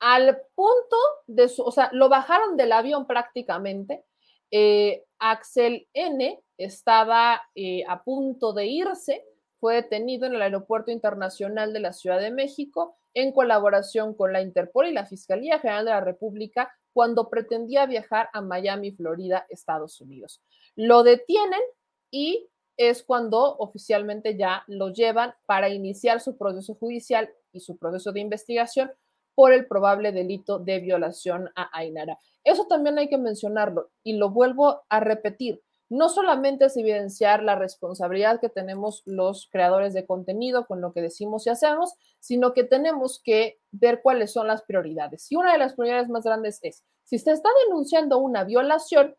[0.00, 0.96] al punto
[1.26, 4.04] de su, o sea, lo bajaron del avión prácticamente.
[4.50, 9.24] Eh, Axel N estaba eh, a punto de irse,
[9.60, 14.40] fue detenido en el Aeropuerto Internacional de la Ciudad de México en colaboración con la
[14.40, 20.00] Interpol y la Fiscalía General de la República cuando pretendía viajar a Miami, Florida, Estados
[20.00, 20.42] Unidos.
[20.76, 21.60] Lo detienen
[22.10, 28.12] y es cuando oficialmente ya lo llevan para iniciar su proceso judicial y su proceso
[28.12, 28.90] de investigación
[29.34, 32.18] por el probable delito de violación a Ainara.
[32.44, 35.62] Eso también hay que mencionarlo y lo vuelvo a repetir.
[35.88, 41.02] No solamente es evidenciar la responsabilidad que tenemos los creadores de contenido con lo que
[41.02, 45.30] decimos y hacemos, sino que tenemos que ver cuáles son las prioridades.
[45.32, 49.16] Y una de las prioridades más grandes es, si se está denunciando una violación,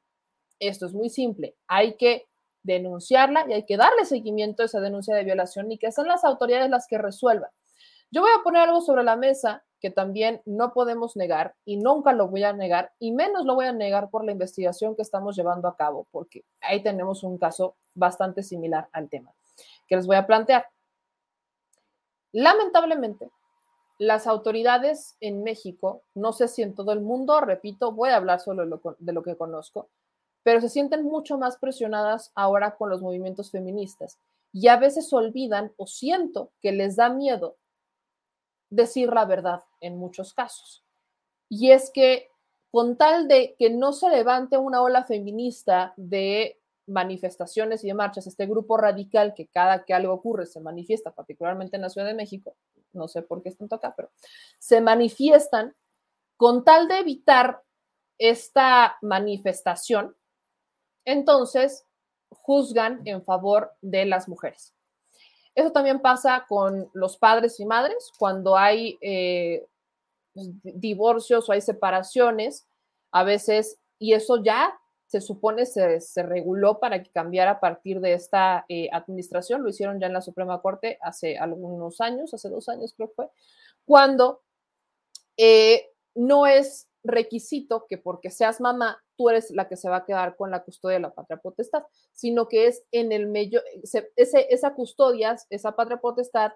[0.60, 2.30] esto es muy simple, hay que
[2.64, 6.24] denunciarla y hay que darle seguimiento a esa denuncia de violación y que sean las
[6.24, 7.50] autoridades las que resuelvan.
[8.12, 12.14] Yo voy a poner algo sobre la mesa que también no podemos negar y nunca
[12.14, 15.36] lo voy a negar y menos lo voy a negar por la investigación que estamos
[15.36, 19.34] llevando a cabo, porque ahí tenemos un caso bastante similar al tema
[19.92, 20.68] que les voy a plantear.
[22.32, 23.30] Lamentablemente,
[23.98, 28.40] las autoridades en México, no sé si en todo el mundo, repito, voy a hablar
[28.40, 29.90] solo de lo, que conozco,
[30.44, 34.18] pero se sienten mucho más presionadas ahora con los movimientos feministas
[34.54, 37.58] y a veces olvidan o siento que les da miedo
[38.72, 40.84] decir la verdad en muchos casos.
[41.48, 42.32] Y es que
[42.72, 46.58] con tal de que no se levante una ola feminista de
[46.88, 51.76] manifestaciones y de marchas, este grupo radical que cada que algo ocurre se manifiesta, particularmente
[51.76, 52.56] en la Ciudad de México,
[52.94, 54.10] no sé por qué están acá, pero
[54.58, 55.76] se manifiestan
[56.38, 57.62] con tal de evitar
[58.18, 60.16] esta manifestación,
[61.06, 61.86] entonces
[62.30, 64.74] juzgan en favor de las mujeres.
[65.62, 69.68] Eso también pasa con los padres y madres cuando hay eh,
[70.34, 72.66] pues, divorcios o hay separaciones,
[73.12, 78.00] a veces, y eso ya se supone se, se reguló para que cambiara a partir
[78.00, 82.50] de esta eh, administración, lo hicieron ya en la Suprema Corte hace algunos años, hace
[82.50, 83.30] dos años creo que fue,
[83.86, 84.42] cuando
[85.38, 90.06] eh, no es requisito que porque seas mamá, tú eres la que se va a
[90.06, 93.62] quedar con la custodia de la patria potestad, sino que es en el medio,
[94.16, 96.54] esa custodia, esa patria potestad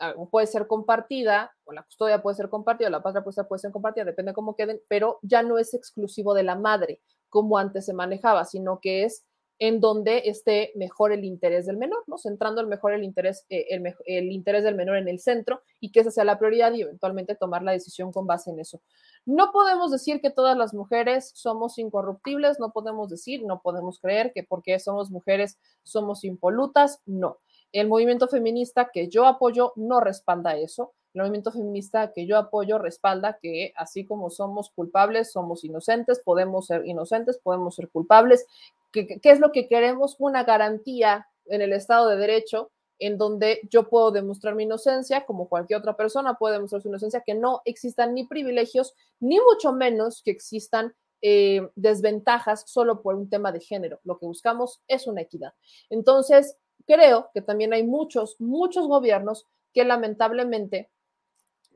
[0.00, 3.60] ah, puede ser compartida, o la custodia puede ser compartida, o la patria potestad puede
[3.60, 7.00] ser compartida, depende de cómo queden, pero ya no es exclusivo de la madre,
[7.30, 9.24] como antes se manejaba, sino que es
[9.58, 12.18] en donde esté mejor el interés del menor, ¿no?
[12.18, 13.66] Centrando el mejor el interés, eh,
[14.06, 17.36] el, interés del menor en el centro y que esa sea la prioridad y eventualmente
[17.36, 18.82] tomar la decisión con base en eso.
[19.26, 24.32] No podemos decir que todas las mujeres somos incorruptibles, no podemos decir, no podemos creer
[24.34, 27.38] que porque somos mujeres somos impolutas, no.
[27.72, 30.92] El movimiento feminista que yo apoyo no respalda eso.
[31.14, 36.66] El movimiento feminista que yo apoyo respalda que así como somos culpables, somos inocentes, podemos
[36.66, 38.46] ser inocentes, podemos ser culpables,
[38.92, 40.14] ¿Qué, ¿Qué es lo que queremos?
[40.20, 45.48] Una garantía en el Estado de Derecho en donde yo puedo demostrar mi inocencia, como
[45.48, 50.22] cualquier otra persona puede demostrar su inocencia, que no existan ni privilegios, ni mucho menos
[50.22, 54.00] que existan eh, desventajas solo por un tema de género.
[54.04, 55.54] Lo que buscamos es una equidad.
[55.90, 60.90] Entonces, creo que también hay muchos, muchos gobiernos que lamentablemente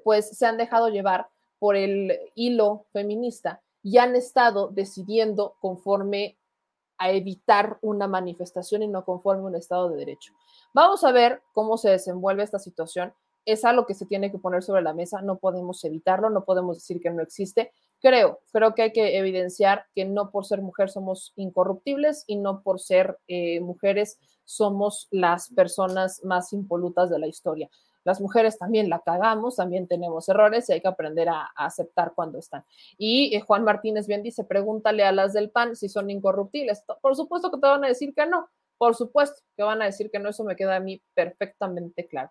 [0.04, 6.38] pues se han dejado llevar por el hilo feminista y han estado decidiendo conforme
[6.98, 10.32] a evitar una manifestación y no conforme un Estado de Derecho.
[10.74, 13.12] Vamos a ver cómo se desenvuelve esta situación.
[13.44, 16.76] Es algo que se tiene que poner sobre la mesa, no podemos evitarlo, no podemos
[16.76, 17.72] decir que no existe.
[18.00, 22.62] Creo, creo que hay que evidenciar que no por ser mujer somos incorruptibles y no
[22.62, 27.68] por ser eh, mujeres somos las personas más impolutas de la historia.
[28.08, 32.38] Las mujeres también la cagamos, también tenemos errores y hay que aprender a, aceptar cuando
[32.38, 32.64] están.
[32.96, 36.82] Y eh, Juan Martínez bien dice, pregúntale a las del PAN si son incorruptibles.
[37.02, 38.48] Por supuesto que te van a decir que no,
[38.78, 42.30] por supuesto que van a decir que no, eso me queda a mí perfectamente claro.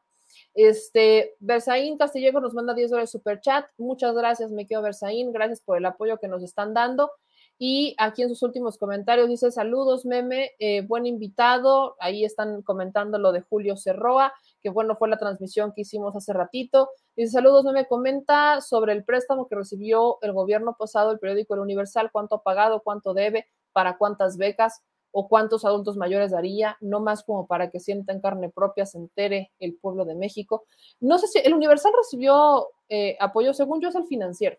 [0.55, 3.67] Este, Bersaín Castillejo nos manda 10 dólares super chat.
[3.77, 5.31] Muchas gracias, me quedo Bersaín.
[5.31, 7.11] Gracias por el apoyo que nos están dando.
[7.59, 11.95] Y aquí en sus últimos comentarios dice: Saludos, meme, eh, buen invitado.
[11.99, 16.33] Ahí están comentando lo de Julio Cerroa, que bueno fue la transmisión que hicimos hace
[16.33, 16.89] ratito.
[17.15, 21.61] Dice: Saludos, meme, comenta sobre el préstamo que recibió el gobierno pasado, el periódico El
[21.61, 26.99] Universal, cuánto ha pagado, cuánto debe, para cuántas becas o cuántos adultos mayores daría, no
[26.99, 30.65] más como para que sienta en carne propia, se entere el pueblo de México.
[30.99, 34.57] No sé si el Universal recibió eh, apoyo, según yo es el financiero.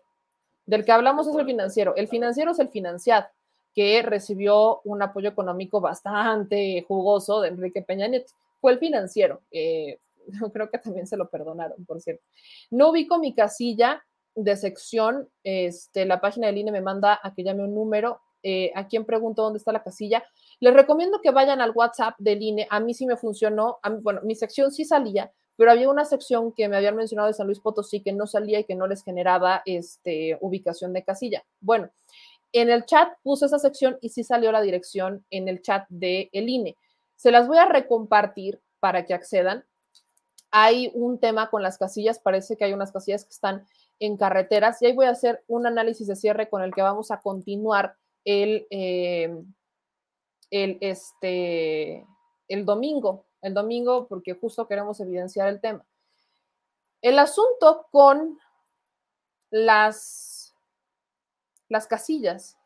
[0.69, 1.95] Del que hablamos es el financiero.
[1.95, 3.25] El financiero es el financiado,
[3.73, 8.33] que recibió un apoyo económico bastante jugoso de Enrique Peña Nieto.
[8.61, 9.41] Fue el financiero.
[9.49, 9.97] Eh,
[10.53, 12.23] creo que también se lo perdonaron, por cierto.
[12.69, 14.05] No ubico mi casilla
[14.35, 15.27] de sección.
[15.43, 18.21] Este, la página del INE me manda a que llame un número.
[18.43, 20.23] Eh, a quien pregunto dónde está la casilla.
[20.59, 22.67] Les recomiendo que vayan al WhatsApp del INE.
[22.69, 23.79] A mí sí me funcionó.
[24.03, 27.45] Bueno, mi sección sí salía, pero había una sección que me habían mencionado de San
[27.45, 31.43] Luis Potosí que no salía y que no les generaba este, ubicación de casilla.
[31.59, 31.89] Bueno,
[32.53, 36.29] en el chat puse esa sección y sí salió la dirección en el chat del
[36.31, 36.77] el INE.
[37.17, 39.65] Se las voy a recompartir para que accedan.
[40.49, 43.65] Hay un tema con las casillas, parece que hay unas casillas que están
[43.99, 47.11] en carreteras y ahí voy a hacer un análisis de cierre con el que vamos
[47.11, 49.29] a continuar el, eh,
[50.51, 52.07] el, este,
[52.47, 55.85] el domingo, el domingo porque justo queremos evidenciar el tema.
[57.01, 58.39] El asunto con
[59.49, 60.53] las,
[61.69, 62.57] las casillas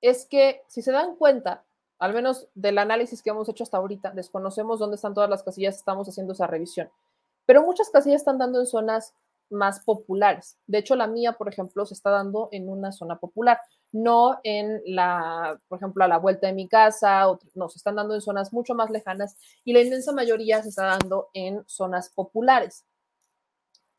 [0.00, 1.64] es que si se dan cuenta,
[1.98, 5.76] al menos del análisis que hemos hecho hasta ahorita, desconocemos dónde están todas las casillas,
[5.76, 6.90] estamos haciendo esa revisión,
[7.44, 9.14] pero muchas casillas están dando en zonas
[9.50, 10.58] más populares.
[10.66, 13.58] De hecho, la mía, por ejemplo, se está dando en una zona popular
[13.92, 17.24] no en la, por ejemplo, a la vuelta de mi casa,
[17.54, 20.84] no, se están dando en zonas mucho más lejanas y la inmensa mayoría se está
[20.84, 22.84] dando en zonas populares.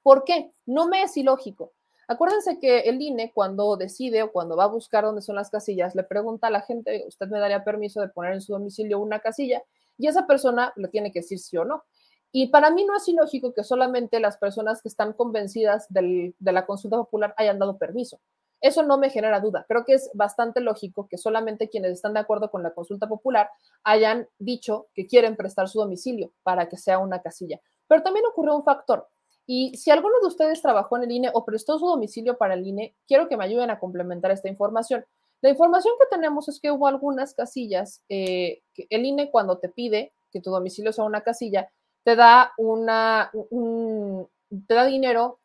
[0.03, 0.51] ¿Por qué?
[0.65, 1.73] No me es ilógico.
[2.07, 5.93] Acuérdense que el INE cuando decide o cuando va a buscar dónde son las casillas,
[5.95, 9.19] le pregunta a la gente, ¿usted me daría permiso de poner en su domicilio una
[9.19, 9.61] casilla?
[9.97, 11.83] Y esa persona le tiene que decir sí o no.
[12.31, 16.65] Y para mí no es ilógico que solamente las personas que están convencidas de la
[16.65, 18.19] consulta popular hayan dado permiso.
[18.61, 19.65] Eso no me genera duda.
[19.67, 23.49] Creo que es bastante lógico que solamente quienes están de acuerdo con la consulta popular
[23.83, 27.61] hayan dicho que quieren prestar su domicilio para que sea una casilla.
[27.87, 29.07] Pero también ocurrió un factor.
[29.47, 32.67] Y si alguno de ustedes trabajó en el INE o prestó su domicilio para el
[32.67, 35.05] INE, quiero que me ayuden a complementar esta información.
[35.41, 40.13] La información que tenemos es que hubo algunas casillas eh, el INE cuando te pide
[40.31, 41.71] que tu domicilio sea una casilla,
[42.03, 44.27] te da una, un,
[44.67, 45.39] te da dinero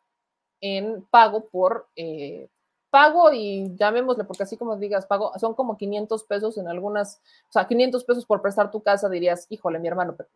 [0.61, 2.49] en pago por, eh,
[2.89, 7.51] pago y llamémosle, porque así como digas, pago, son como 500 pesos en algunas, o
[7.51, 10.15] sea, 500 pesos por prestar tu casa, dirías, híjole, mi hermano.
[10.15, 10.29] Pero,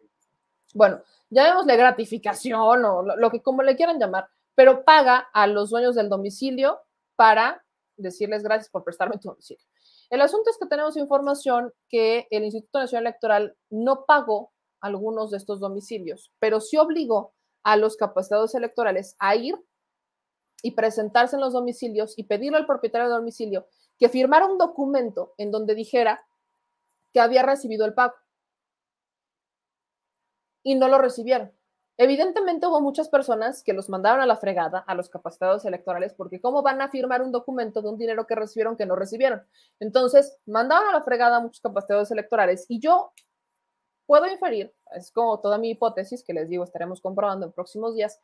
[0.73, 5.69] bueno, llamémosle gratificación o lo, lo, que como le quieran llamar, pero paga a los
[5.69, 6.81] dueños del domicilio
[7.15, 7.63] para
[7.95, 9.63] decirles gracias por prestarme tu domicilio.
[10.09, 14.51] El asunto es que tenemos información que el Instituto Nacional Electoral no pagó
[14.81, 19.55] algunos de estos domicilios, pero sí obligó a los capacitados electorales a ir
[20.61, 23.67] y presentarse en los domicilios y pedirle al propietario del domicilio
[23.97, 26.25] que firmara un documento en donde dijera
[27.13, 28.13] que había recibido el pago.
[30.63, 31.51] Y no lo recibieron.
[31.97, 36.39] Evidentemente hubo muchas personas que los mandaron a la fregada a los capacitados electorales porque
[36.39, 39.43] cómo van a firmar un documento de un dinero que recibieron que no recibieron.
[39.81, 43.11] Entonces, mandaron a la fregada a muchos capacitados electorales y yo
[44.09, 48.19] puedo inferir, es como toda mi hipótesis que les digo, estaremos comprobando en próximos días,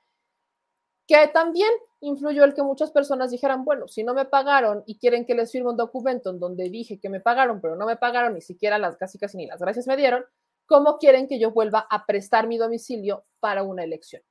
[1.08, 1.70] que también
[2.00, 5.52] influyó el que muchas personas dijeran, bueno, si no me pagaron y quieren que les
[5.52, 8.80] firme un documento en donde dije que me pagaron, pero no me pagaron ni siquiera
[8.80, 10.26] las casi casi ni las gracias me dieron,
[10.66, 14.24] ¿cómo quieren que yo vuelva a prestar mi domicilio para una elección?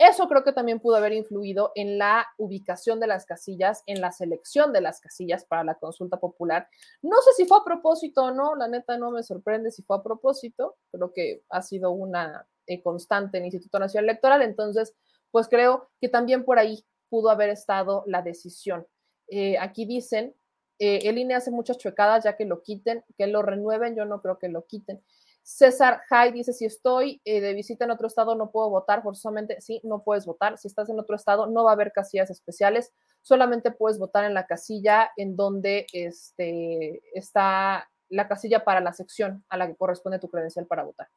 [0.00, 4.12] Eso creo que también pudo haber influido en la ubicación de las casillas, en la
[4.12, 6.66] selección de las casillas para la consulta popular.
[7.02, 9.98] No sé si fue a propósito o no, la neta no me sorprende si fue
[9.98, 14.94] a propósito, creo que ha sido una eh, constante en el Instituto Nacional Electoral, entonces,
[15.30, 18.86] pues creo que también por ahí pudo haber estado la decisión.
[19.28, 20.34] Eh, aquí dicen,
[20.78, 24.22] eh, el INE hace muchas chuecadas ya que lo quiten, que lo renueven, yo no
[24.22, 25.02] creo que lo quiten.
[25.50, 29.60] César Jai dice, si estoy eh, de visita en otro estado, no puedo votar forzosamente.
[29.60, 30.56] Sí, no puedes votar.
[30.58, 32.92] Si estás en otro estado, no va a haber casillas especiales.
[33.20, 39.44] Solamente puedes votar en la casilla en donde este, está la casilla para la sección
[39.48, 41.08] a la que corresponde tu credencial para votar.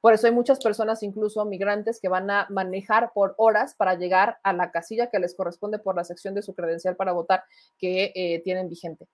[0.00, 4.38] Por eso hay muchas personas, incluso migrantes, que van a manejar por horas para llegar
[4.44, 7.42] a la casilla que les corresponde por la sección de su credencial para votar
[7.78, 9.08] que eh, tienen vigente.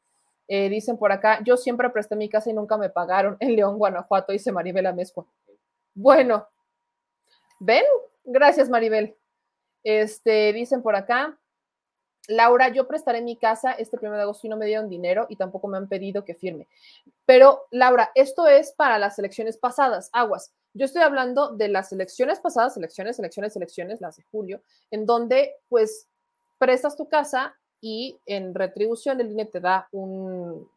[0.48, 3.76] Eh, dicen por acá, yo siempre presté mi casa y nunca me pagaron en León,
[3.76, 5.26] Guanajuato, dice Maribel Amezcua.
[5.94, 6.48] Bueno,
[7.60, 7.84] ven,
[8.24, 9.16] gracias Maribel.
[9.84, 11.38] Este, dicen por acá,
[12.28, 15.36] Laura, yo prestaré mi casa este primero de agosto y no me dieron dinero y
[15.36, 16.68] tampoco me han pedido que firme.
[17.24, 20.52] Pero, Laura, esto es para las elecciones pasadas, aguas.
[20.74, 25.54] Yo estoy hablando de las elecciones pasadas, elecciones, elecciones, elecciones, las de julio, en donde
[25.68, 26.06] pues
[26.58, 30.68] prestas tu casa y en retribución el INE te da un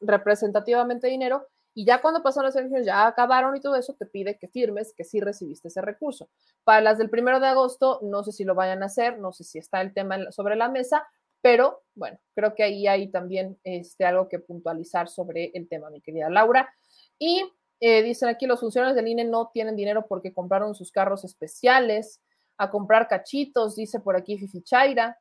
[0.00, 1.46] representativamente dinero
[1.78, 4.94] y ya cuando pasan las elecciones, ya acabaron y todo eso, te pide que firmes
[4.96, 6.30] que sí recibiste ese recurso.
[6.64, 9.44] Para las del primero de agosto, no sé si lo vayan a hacer, no sé
[9.44, 11.06] si está el tema sobre la mesa,
[11.42, 16.00] pero bueno, creo que ahí hay también este, algo que puntualizar sobre el tema, mi
[16.00, 16.74] querida Laura.
[17.18, 17.44] Y
[17.80, 22.22] eh, dicen aquí, los funcionarios del INE no tienen dinero porque compraron sus carros especiales,
[22.56, 25.18] a comprar cachitos, dice por aquí Fifi Chaira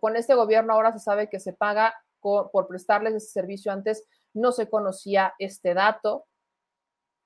[0.00, 3.72] con este gobierno ahora se sabe que se paga por prestarles ese servicio.
[3.72, 6.26] Antes no se conocía este dato.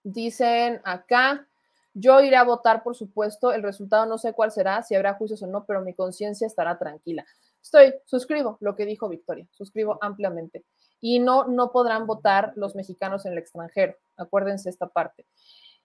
[0.02, 1.48] Dicen acá,
[1.94, 3.52] yo iré a votar, por supuesto.
[3.52, 6.76] El resultado no sé cuál será, si habrá juicios o no, pero mi conciencia estará
[6.76, 7.24] tranquila.
[7.62, 10.64] Estoy, suscribo lo que dijo Victoria, suscribo ampliamente.
[11.00, 13.94] Y no, no podrán votar los mexicanos en el extranjero.
[14.16, 15.24] Acuérdense esta parte.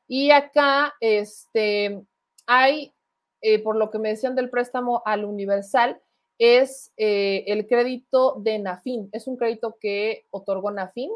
[0.07, 2.03] Y acá, este,
[2.47, 2.93] hay,
[3.41, 6.01] eh, por lo que me decían del préstamo al Universal,
[6.39, 9.09] es eh, el crédito de NAFIN.
[9.11, 11.11] Es un crédito que otorgó NAFIN,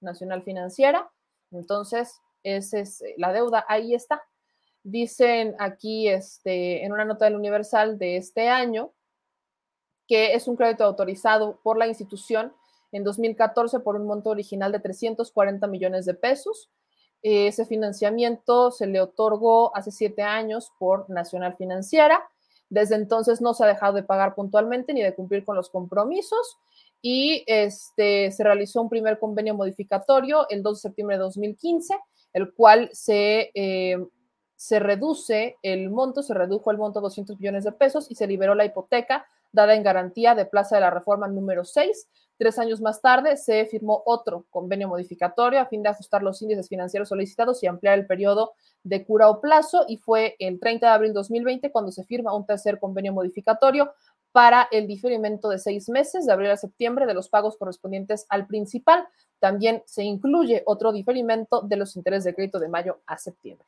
[0.00, 1.10] Nacional Financiera.
[1.50, 4.22] Entonces, esa es eh, la deuda, ahí está.
[4.84, 8.92] Dicen aquí este, en una nota del Universal de este año
[10.06, 12.54] que es un crédito autorizado por la institución
[12.92, 16.70] en 2014 por un monto original de 340 millones de pesos.
[17.20, 22.26] Ese financiamiento se le otorgó hace siete años por Nacional Financiera
[22.70, 26.58] desde entonces no se ha dejado de pagar puntualmente ni de cumplir con los compromisos
[27.00, 31.98] y este, se realizó un primer convenio modificatorio el 2 de septiembre de 2015,
[32.32, 33.98] el cual se, eh,
[34.56, 38.26] se reduce el monto, se redujo el monto a 200 millones de pesos y se
[38.26, 42.08] liberó la hipoteca dada en garantía de Plaza de la Reforma número 6
[42.38, 46.68] Tres años más tarde se firmó otro convenio modificatorio a fin de ajustar los índices
[46.68, 48.52] financieros solicitados y ampliar el periodo
[48.84, 52.32] de cura o plazo y fue el 30 de abril de 2020 cuando se firma
[52.32, 53.92] un tercer convenio modificatorio
[54.30, 58.46] para el diferimiento de seis meses de abril a septiembre de los pagos correspondientes al
[58.46, 59.08] principal.
[59.40, 63.66] También se incluye otro diferimento de los intereses de crédito de mayo a septiembre.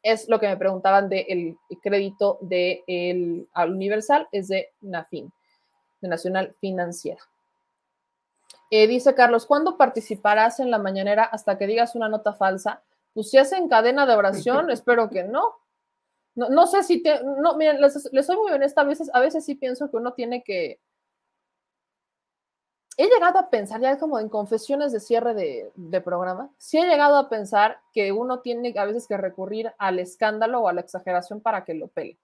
[0.00, 5.32] Es lo que me preguntaban del crédito de el, al Universal, es de NAFIN,
[6.00, 7.20] de Nacional Financiera.
[8.76, 12.82] Eh, dice Carlos, ¿cuándo participarás en la mañanera hasta que digas una nota falsa?
[13.12, 15.54] Pues si hacen cadena de oración, espero que no.
[16.34, 17.92] No, no sé si te, no, miren, les,
[18.26, 20.80] soy muy honesta, a veces, a veces sí pienso que uno tiene que.
[22.96, 26.88] He llegado a pensar, ya como en confesiones de cierre de, de programa, sí he
[26.88, 30.80] llegado a pensar que uno tiene a veces que recurrir al escándalo o a la
[30.80, 32.18] exageración para que lo pele.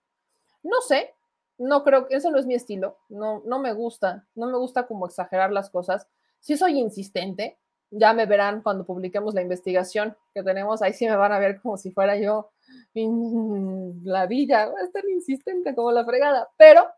[0.65, 1.15] No sé,
[1.59, 4.89] no creo que eso no es mi estilo, no, no me gusta, no me gusta
[4.89, 6.09] como exagerar las cosas
[6.41, 7.59] sí soy insistente,
[7.91, 11.61] ya me verán cuando publiquemos la investigación que tenemos, ahí sí me van a ver
[11.61, 12.51] como si fuera yo
[14.05, 16.89] la villa, a estar insistente como la fregada, pero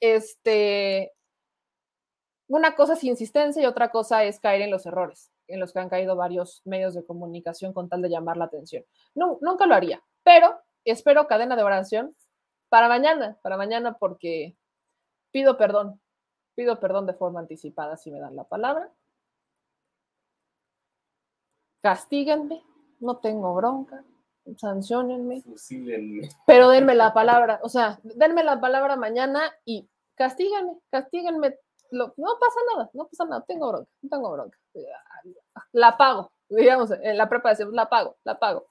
[0.00, 1.12] este,
[2.46, 5.80] una cosa es insistencia y otra cosa es caer en los errores en los que
[5.80, 8.84] han caído varios medios de comunicación con tal de llamar la atención.
[9.14, 12.14] Nunca lo haría, pero espero cadena de oración
[12.68, 14.56] para mañana, para mañana porque
[15.30, 16.00] pido perdón
[16.58, 18.90] Pido perdón de forma anticipada si me dan la palabra.
[21.80, 22.64] Castíguenme,
[22.98, 24.02] no tengo bronca.
[24.56, 26.28] sancionenme, Fusílenme.
[26.48, 31.56] pero denme la palabra, o sea, denme la palabra mañana y castíganme, castíganme.
[31.92, 34.58] No pasa nada, no pasa nada, tengo bronca, no tengo bronca.
[35.70, 38.66] La pago, digamos, en la prepa decimos, la pago, la pago.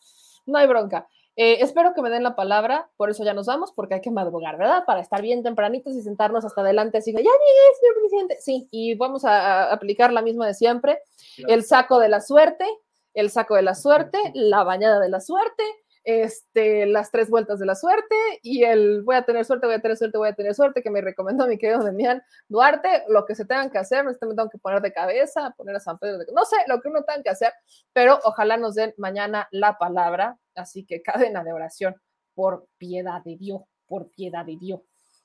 [0.45, 1.07] No hay bronca.
[1.39, 4.09] Eh, espero que me den la palabra, por eso ya nos vamos, porque hay que
[4.09, 4.85] madrugar, ¿verdad?
[4.85, 8.37] Para estar bien tempranitos y sentarnos hasta adelante, así que ya llegué, señor presidente.
[8.41, 10.99] Sí, y vamos a, a aplicar la misma de siempre,
[11.47, 12.65] el saco de la suerte,
[13.13, 15.63] el saco de la suerte, la bañada de la suerte,
[16.07, 19.81] este, las tres vueltas de la suerte y el voy a tener suerte, voy a
[19.81, 23.35] tener suerte, voy a tener suerte, que me recomendó mi querido Demián Duarte, lo que
[23.35, 26.25] se tengan que hacer, me tengo que poner de cabeza, poner a San Pedro de
[26.33, 27.51] no sé, lo que uno tenga que hacer,
[27.91, 31.01] pero ojalá nos den mañana la palabra, así que
[31.31, 31.95] cadena de oración,
[32.33, 34.81] por piedad de Dios, por piedad de Dios.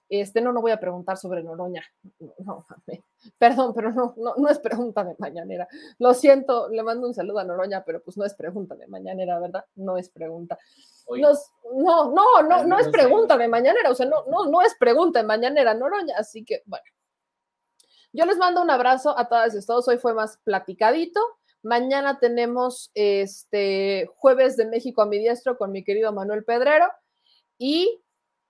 [0.09, 1.83] Este, no, no voy a preguntar sobre Noroña.
[2.45, 2.64] No,
[3.39, 5.66] perdón, pero no, no, no es pregunta de mañanera.
[5.99, 9.39] Lo siento, le mando un saludo a Noroña, pero pues no es pregunta de mañanera,
[9.39, 9.64] ¿verdad?
[9.76, 10.59] No es pregunta.
[11.22, 14.74] Nos- no, no, no, no es pregunta de mañanera, o sea, no, no, no es
[14.78, 16.85] pregunta de mañanera, Noroña, así que bueno.
[18.12, 19.89] Yo les mando un abrazo a todas y todos.
[19.89, 21.20] Hoy fue más platicadito.
[21.63, 26.87] Mañana tenemos este jueves de México a mi diestro con mi querido Manuel Pedrero.
[27.59, 28.03] Y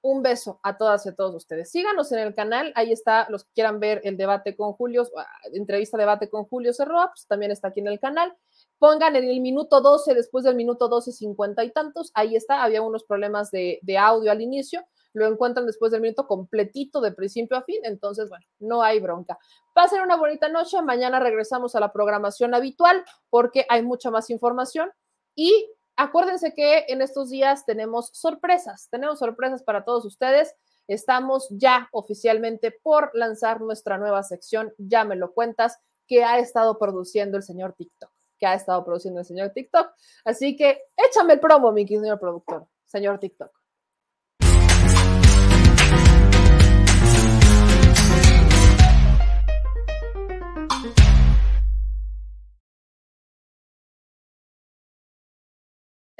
[0.02, 1.70] un beso a todas y a todos ustedes.
[1.70, 5.26] Síganos en el canal, ahí está, los que quieran ver el debate con Julio, ah,
[5.52, 8.36] entrevista debate con Julio Cerroa, pues también está aquí en el canal.
[8.78, 12.82] Pongan en el minuto 12, después del minuto 12, 50 y tantos, ahí está, había
[12.82, 17.56] unos problemas de, de audio al inicio, lo encuentran después del minuto completito de principio
[17.56, 19.38] a fin, entonces, bueno, no hay bronca.
[19.74, 24.90] Pasen una bonita noche, mañana regresamos a la programación habitual porque hay mucha más información
[25.34, 30.54] y acuérdense que en estos días tenemos sorpresas, tenemos sorpresas para todos ustedes.
[30.88, 36.78] Estamos ya oficialmente por lanzar nuestra nueva sección, ya me lo cuentas, que ha estado
[36.78, 39.88] produciendo el señor TikTok, que ha estado produciendo el señor TikTok.
[40.24, 43.61] Así que échame el promo, mi señor productor, señor TikTok.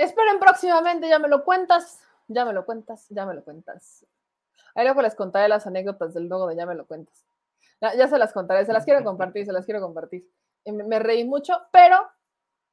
[0.03, 4.05] Esperen próximamente, ya me lo cuentas, ya me lo cuentas, ya me lo cuentas.
[4.75, 7.25] Ahí luego les contaré las anécdotas del logo de ya me lo cuentas.
[7.81, 10.29] Ya, se las contaré, se las quiero compartir, se las quiero compartir.
[10.65, 11.99] Me, reí mucho, pero,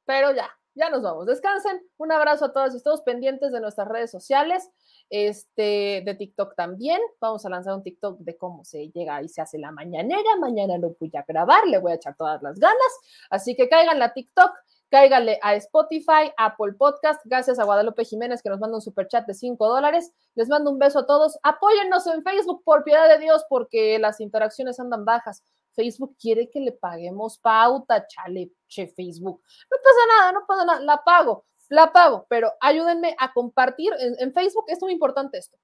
[0.04, 1.26] pero ya, ya nos vamos.
[1.26, 1.80] Descansen.
[1.98, 4.68] Un abrazo a todos y todos pendientes de nuestras redes sociales,
[5.08, 7.00] este, de TikTok también.
[7.20, 10.36] Vamos a lanzar un TikTok de cómo se llega y se hace la mañanera.
[10.40, 12.98] Mañana lo voy a grabar, le voy a echar todas las ganas.
[13.30, 14.50] Así que caigan a TikTok.
[14.90, 17.20] Cáigale a Spotify, Apple Podcast.
[17.24, 20.12] Gracias a Guadalupe Jiménez que nos manda un super chat de 5 dólares.
[20.34, 21.38] Les mando un beso a todos.
[21.44, 25.44] Apóyennos en Facebook, por piedad de Dios, porque las interacciones andan bajas.
[25.74, 29.40] Facebook quiere que le paguemos pauta, chale, che, Facebook.
[29.70, 33.92] No pasa nada, no pasa nada, la pago, la pago, pero ayúdenme a compartir.
[34.00, 35.56] En, en Facebook es muy importante esto.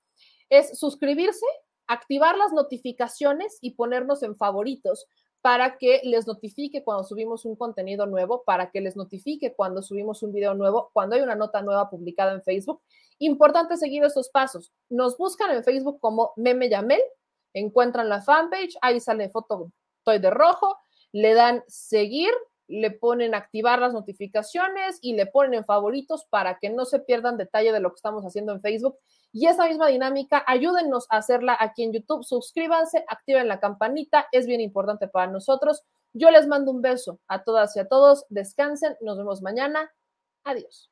[0.48, 1.46] Es suscribirse,
[1.88, 5.08] activar las notificaciones y ponernos en favoritos
[5.46, 10.24] para que les notifique cuando subimos un contenido nuevo, para que les notifique cuando subimos
[10.24, 12.82] un video nuevo, cuando hay una nota nueva publicada en Facebook.
[13.20, 14.72] Importante seguir estos pasos.
[14.88, 17.00] Nos buscan en Facebook como Meme Yamel,
[17.54, 20.78] encuentran la fanpage, ahí sale foto, estoy de rojo,
[21.12, 22.32] le dan seguir,
[22.66, 27.36] le ponen activar las notificaciones y le ponen en favoritos para que no se pierdan
[27.36, 28.98] detalle de lo que estamos haciendo en Facebook.
[29.38, 32.24] Y esa misma dinámica, ayúdennos a hacerla aquí en YouTube.
[32.24, 35.82] Suscríbanse, activen la campanita, es bien importante para nosotros.
[36.14, 38.24] Yo les mando un beso a todas y a todos.
[38.30, 39.92] Descansen, nos vemos mañana.
[40.42, 40.90] Adiós.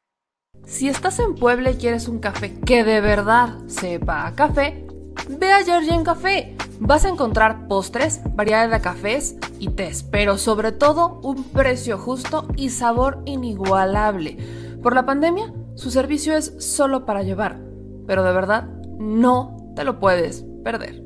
[0.66, 4.86] Si estás en Puebla y quieres un café que de verdad sepa a café,
[5.26, 6.54] ve a Georgian Café.
[6.80, 12.46] Vas a encontrar postres, variedad de cafés y tés, pero sobre todo un precio justo
[12.56, 14.36] y sabor inigualable.
[14.82, 17.73] Por la pandemia, su servicio es solo para llevar,
[18.06, 18.64] pero de verdad
[18.98, 21.02] no te lo puedes perder.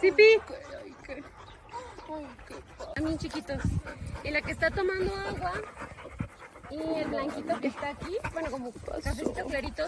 [0.00, 0.40] Sipi.
[2.94, 3.62] También chiquitos.
[4.24, 5.52] Y la que está tomando agua.
[6.70, 8.16] Y el blanquito que está aquí.
[8.32, 9.84] Bueno, como cafecito clarito.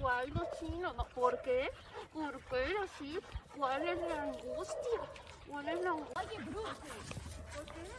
[0.00, 0.92] ¿Cuál no chino?
[0.92, 1.70] No, ¿Por qué?
[2.14, 3.18] ¿Por qué así?
[3.56, 5.00] ¿Cuál es la angustia?
[5.48, 6.22] ¿Cuál es la angustia?
[6.22, 6.70] Oye, Bruce,
[7.52, 7.94] ¿por qué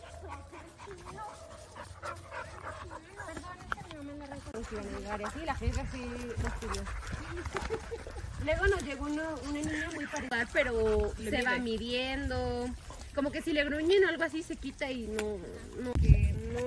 [5.33, 5.99] Sí, la fiesta sí
[6.41, 6.83] nos pidió.
[8.45, 12.69] Luego nos llegó una, una niña muy parecida, pero se va midiendo.
[13.13, 15.39] Como que si le gruñen o algo así se quita y no,
[15.81, 16.61] no, que no,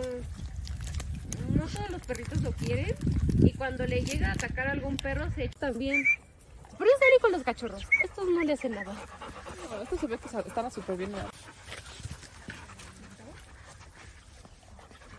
[1.60, 2.94] no todos los perritos lo quieren.
[3.40, 6.04] Y cuando le llega a atacar a algún perro se echa también.
[6.78, 7.82] Pero es serio con los cachorros.
[8.04, 8.94] Estos no le hacen nada.
[9.82, 11.12] Estos se ve que estaban súper bien.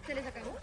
[0.08, 0.59] ¿Se les acabó?